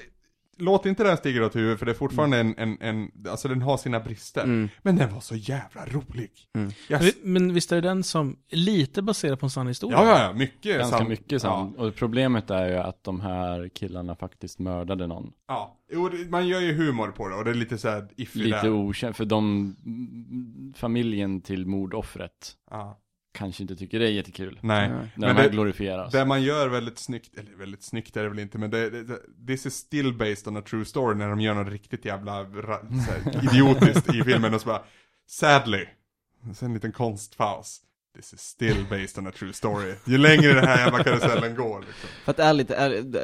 [0.62, 3.62] låt inte den stiga åt huvudet för det är fortfarande en, en, en, alltså den
[3.62, 4.44] har sina brister.
[4.44, 4.70] Mm.
[4.82, 6.32] Men den var så jävla rolig.
[6.56, 6.72] Mm.
[6.90, 9.98] Jag, Men- visst är det den som är lite baserad på en sann historia?
[9.98, 11.10] ja, ja, ja, mycket Ganska sant.
[11.10, 11.78] mycket sant.
[11.78, 15.32] Och problemet är ju att de här killarna faktiskt mördade någon.
[15.48, 18.70] Ja, jo, man gör ju humor på det och det är lite såhär iffy Lite
[18.70, 22.98] okänt, för de, mm, familjen till mordoffret Ja.
[23.32, 24.60] Kanske inte tycker det är jättekul.
[24.62, 24.90] Nej.
[24.90, 26.12] När Men de här det- glorifieras.
[26.12, 29.04] Det man gör väldigt snyggt, eller väldigt snyggt är det väl inte, men det, det,
[29.04, 32.44] det this is still based on a true story när de gör något riktigt jävla
[32.44, 34.82] ra, så här, idiotiskt i filmen och så bara,
[35.28, 35.86] sadly,
[36.50, 37.82] och sen en liten konstpaus.
[38.16, 39.94] This is still based on a true story.
[40.06, 42.10] Ju längre den här jävla karusellen går liksom.
[42.24, 43.16] För att ärligt, ärligt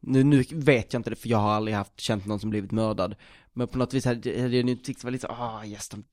[0.00, 2.70] nu, nu vet jag inte det för jag har aldrig haft, känt någon som blivit
[2.72, 3.14] mördad.
[3.52, 5.88] Men på något vis hade hade jag nu tyckt det var lite så, ah yes,
[5.88, 6.04] de,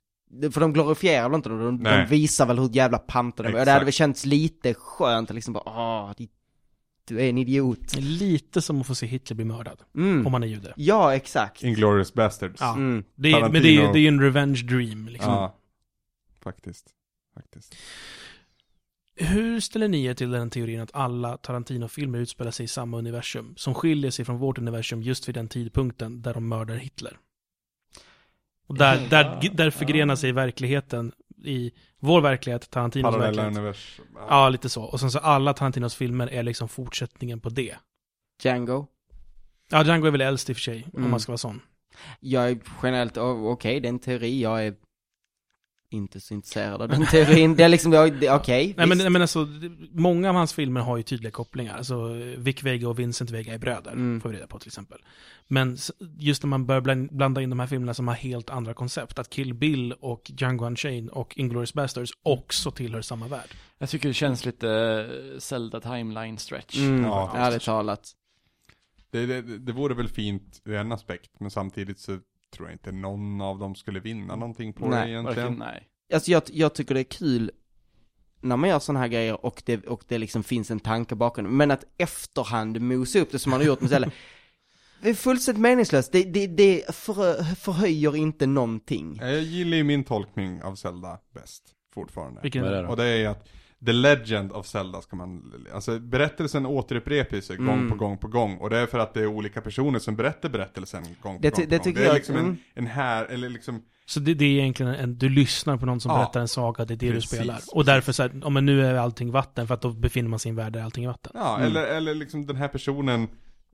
[0.51, 3.59] för de glorifierar väl inte dem, de, de visar väl hur jävla panter de är.
[3.59, 6.13] Och det hade väl känts lite skönt att liksom bara, ah,
[7.07, 7.95] du är en idiot.
[7.97, 10.25] Lite som att få se Hitler bli mördad, Mm.
[10.25, 10.73] om man är jude.
[10.75, 11.63] Ja, exakt.
[11.63, 12.57] Inglourious Bastards.
[12.61, 12.73] Ja.
[12.75, 13.03] Mm.
[13.15, 15.31] Det är, men det är, det är ju en revenge dream liksom.
[15.31, 15.55] Ja.
[16.43, 16.87] Faktiskt.
[17.35, 17.75] Faktiskt.
[19.17, 23.53] Hur ställer ni er till den teorin att alla Tarantino-filmer utspelar sig i samma universum,
[23.57, 27.17] som skiljer sig från vårt universum just vid den tidpunkten där de mördar Hitler?
[28.67, 31.11] Och där, där, där förgrenar sig verkligheten
[31.43, 33.57] i vår verklighet, Tarantinos Parallella verklighet.
[33.57, 34.05] universum.
[34.29, 34.83] Ja, lite så.
[34.83, 37.75] Och sen så alla Tarantinos filmer är liksom fortsättningen på det.
[38.43, 38.87] Django.
[39.69, 41.11] Ja, Django är väl äldst i och för sig, om Mm.
[41.11, 41.61] man ska vara sån.
[42.19, 44.75] Jag är generellt, okej, det är en teori, jag är
[45.89, 47.55] inte så intresserad av den teorin.
[47.55, 47.93] Det är liksom,
[48.31, 49.47] okej, Nej men, nej, men alltså,
[49.91, 51.77] många av hans filmer har ju tydliga kopplingar.
[51.77, 52.07] Alltså,
[52.37, 54.21] Vic Vega och Vincent Vega är bröder, Mm.
[54.21, 54.99] får vi reda på till exempel.
[55.47, 55.77] Men
[56.17, 59.19] just när man börjar bland- blanda in de här filmerna som har helt andra koncept,
[59.19, 63.49] att Kill Bill och Django Unchained och Inglourious Basterds också tillhör samma värld.
[63.77, 66.77] Jag tycker det känns lite eh, Zelda timeline stretch.
[66.77, 67.31] Mm, Ja.
[67.35, 68.11] ärligt talat.
[69.11, 72.19] Det, det, det vore väl fint ur en aspekt, men samtidigt så
[72.55, 75.53] tror jag inte någon av dem skulle vinna någonting på Nej, det egentligen.
[75.53, 75.87] Nej.
[76.13, 77.51] Alltså jag, jag tycker det är kul
[78.41, 81.57] när man gör sådana här grejer och det, och det liksom finns en tanke bakom
[81.57, 84.11] Men att efterhand mosa upp det som man har gjort med Zelda.
[85.01, 86.11] Det är fullständigt meningslöst.
[86.11, 89.17] Det, det, det för, förhöjer inte någonting.
[89.21, 92.41] Jag gillar ju min tolkning av Zelda bäst, fortfarande.
[92.41, 92.89] Vilken är det då?
[92.89, 93.47] Och det är att
[93.85, 97.89] The Legend of Zelda ska man, alltså berättelsen återupprepar sig gång Mm.
[97.89, 98.57] på gång på gång.
[98.57, 101.49] Och det är för att det är olika personer som berättar berättelsen gång på Det
[101.49, 101.83] gång på det gång.
[101.83, 102.47] tycker det är jag- liksom mm.
[102.49, 105.99] en, en här, eller liksom, Så det, det är egentligen en, du lyssnar på någon
[106.01, 106.17] som Ja.
[106.17, 107.59] berättar en saga, det är det Precis, du spelar.
[107.71, 110.39] Och därför så här, om men nu är allting vatten, för att då befinner man
[110.39, 111.31] sig i en värld där allting är vatten.
[111.35, 111.67] ja, Mm.
[111.67, 113.27] eller, eller liksom den här personen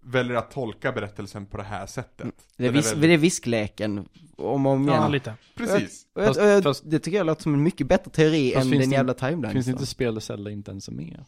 [0.04, 2.22] väljer att tolka berättelsen på det här sättet.
[2.22, 2.36] Mm.
[2.58, 5.12] Det är, är vis, väldigt- det är viskleken, om och om Ja, igen.
[5.12, 5.34] lite.
[5.56, 6.06] Precis.
[6.14, 8.80] Och och jag, fast- det tycker jag låter som en mycket bättre teori än den
[8.80, 9.52] det- jävla timeline.
[9.54, 11.24] Finns det inte spel där Zelda inte ens är med?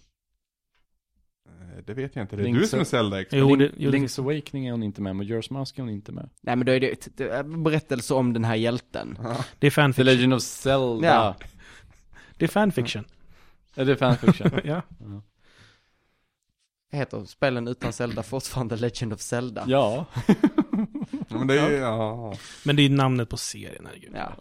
[1.50, 3.40] Eh, Det vet jag inte, det är Link's- du som är Zelda-expert.
[3.40, 6.30] Jo, det, jo, Link's Awakening är hon inte med, Majora's Mask är hon inte med.
[6.42, 9.18] Nej men då är det det är berättelse om den här hjälten.
[9.22, 10.06] det är The fanfiction.
[10.06, 11.08] Legend of Zelda.
[11.08, 11.36] Ja.
[12.38, 13.04] Det är fanfiction.
[13.76, 14.52] Är det fanfiction?
[14.64, 14.82] ja.
[16.94, 19.66] Heter spelen utan Zelda fortfarande Legend of Zelda?
[19.68, 20.06] ja.
[21.30, 22.34] Men det är ju, ja.
[22.64, 24.12] Men det är ju namnet på serien, herregud.
[24.16, 24.34] Ja.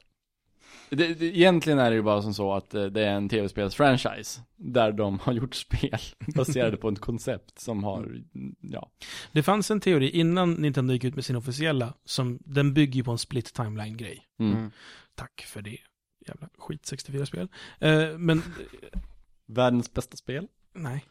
[0.90, 4.40] Det, det, egentligen är det ju bara som så att eh, det är en tv-spelsfranchise.
[4.56, 5.98] Där de har gjort spel
[6.34, 8.22] baserade på ett koncept som har,
[8.60, 8.90] ja.
[9.32, 13.04] Det fanns en teori innan Nintendo gick ut med sin officiella, som, den bygger ju
[13.04, 14.26] på en split timeline-grej.
[14.40, 14.52] Mm.
[14.56, 14.70] Mm.
[15.14, 15.78] Tack för det.
[16.26, 17.48] Jävla skit 64-spel.
[17.78, 18.42] Eh, men,
[19.46, 20.48] Världens bästa spel.
[20.72, 21.04] nej.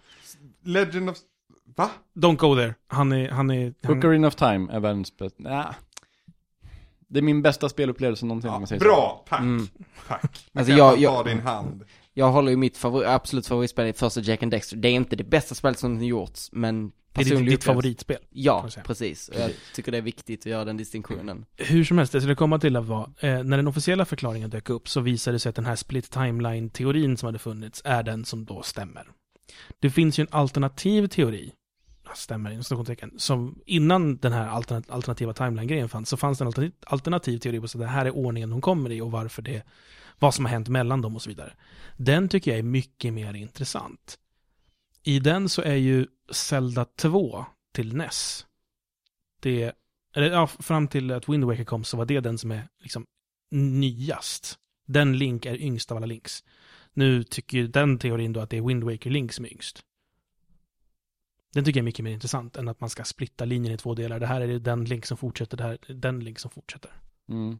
[0.64, 1.18] Legend of...
[1.76, 1.89] Va?
[2.15, 2.76] Don't go there.
[2.88, 5.74] Han är, han är, han, Ocarina of Time är världens bästa, nah.
[7.07, 9.39] Det är min bästa spelupplevelse någonsin om Ja, man säger bra, tack.
[9.39, 9.67] Mm.
[10.07, 10.22] Tack.
[10.53, 11.84] Alltså kan jag- jag, ta din hand.
[12.13, 14.78] Jag håller ju mitt favor absolut favoritspel i första Jack and Dexter.
[14.78, 18.17] Det är inte det bästa spelet som har gjorts, men det är ditt, ditt favoritspel.
[18.30, 19.30] Ja, precis.
[19.30, 21.45] Och jag tycker det är viktigt att göra den distinktionen.
[21.57, 24.69] Hur som helst, det skulle komma till att vara, eh, när den officiella förklaringen dök
[24.69, 28.26] upp så visade det sig att den här split timeline-teorin som hade funnits är den
[28.26, 29.07] som då stämmer.
[29.80, 31.51] Det finns ju en alternativ teori,
[32.16, 34.47] stämmer inom citationstecken, som innan den här
[34.88, 38.16] alternativa timeline-grejen fanns, så fanns det en alternativ, alternativ teori på att det här är
[38.16, 39.64] ordningen hon kommer i och varför det,
[40.20, 41.53] vad som har hänt mellan dem och så vidare.
[41.97, 44.18] Den tycker jag är mycket mer intressant.
[45.03, 48.45] I den så är ju Zelda 2 till NES,
[49.39, 49.72] det
[50.16, 53.05] eller ja, fram till att Wind Waker kom så var det den som är liksom
[53.51, 54.57] nyast.
[54.88, 56.43] Den Link är yngst av alla Links.
[56.93, 59.82] Nu tycker ju den teorin då att det är Wind Waker Link som är yngst.
[61.54, 63.95] Den tycker jag är mycket mer intressant än att man ska splitta linjen i två
[63.95, 64.20] delar.
[64.20, 66.91] Det här är den Link som fortsätter, det här är den Link som fortsätter.
[67.30, 67.60] Mm.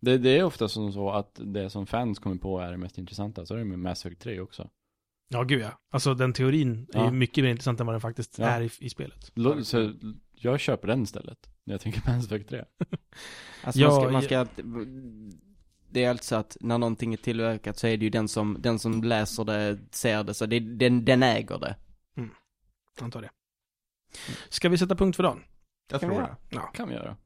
[0.00, 2.98] Det, det är ofta som så att det som fans kommer på är det mest
[2.98, 3.46] intressanta.
[3.46, 4.70] Så är det med Mass Effect 3 också.
[5.28, 5.80] Ja, gud ja.
[5.90, 7.04] Alltså den teorin är Ja.
[7.06, 8.46] ju mycket mer intressant än vad den faktiskt Ja.
[8.46, 9.30] är i, i spelet.
[9.34, 9.92] Lo- Så
[10.34, 11.38] jag köper den istället.
[11.64, 12.64] När jag tänker Mass Effect 3.
[13.62, 14.62] Alltså Ja, man ska, man ska,
[15.90, 18.78] det är alltså att när någonting är tillverkat så är det ju den som, den
[18.78, 21.76] som läser det, ser det, så det, den, den äger det.
[23.02, 23.30] Antar det.
[24.48, 25.42] Ska vi sätta punkt för dagen?
[25.90, 26.36] Jag Kan tror det.
[26.50, 26.60] Ja.
[26.62, 27.16] kan vi göra.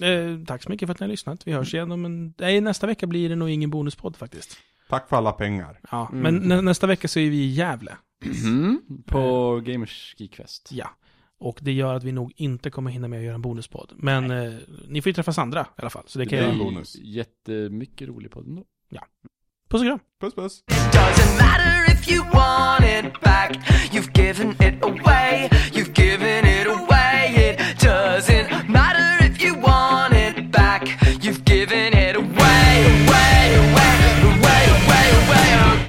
[0.00, 1.46] Eh, tack så mycket för att ni har lyssnat.
[1.46, 2.34] Vi hörs igen om en...
[2.38, 4.56] Nej, nästa vecka blir det nog ingen bonuspodd faktiskt.
[4.88, 5.80] Tack för alla pengar.
[5.90, 6.22] Ja, Mm.
[6.22, 7.96] men nä, nästa vecka så är vi i Gävle.
[8.44, 8.80] Mm.
[9.06, 10.68] På Gamers Geekfest.
[10.72, 10.90] Ja.
[11.38, 13.92] Och det gör att vi nog inte kommer hinna med att göra en bonuspodd.
[13.96, 14.54] Men eh,
[14.88, 16.04] ni får ju träffa Sandra i alla fall.
[16.06, 16.52] Så det Det kan blir jag...
[16.52, 16.96] en bonus.
[16.96, 18.64] jättemycket rolig podd ändå.
[19.70, 19.98] Puss och kram.
[20.20, 20.62] Puss puss.
[20.70, 23.56] It doesn't matter if you want it back.
[23.92, 25.50] You've given it away.
[25.72, 27.34] You've given it away.
[27.36, 28.85] It doesn't matter.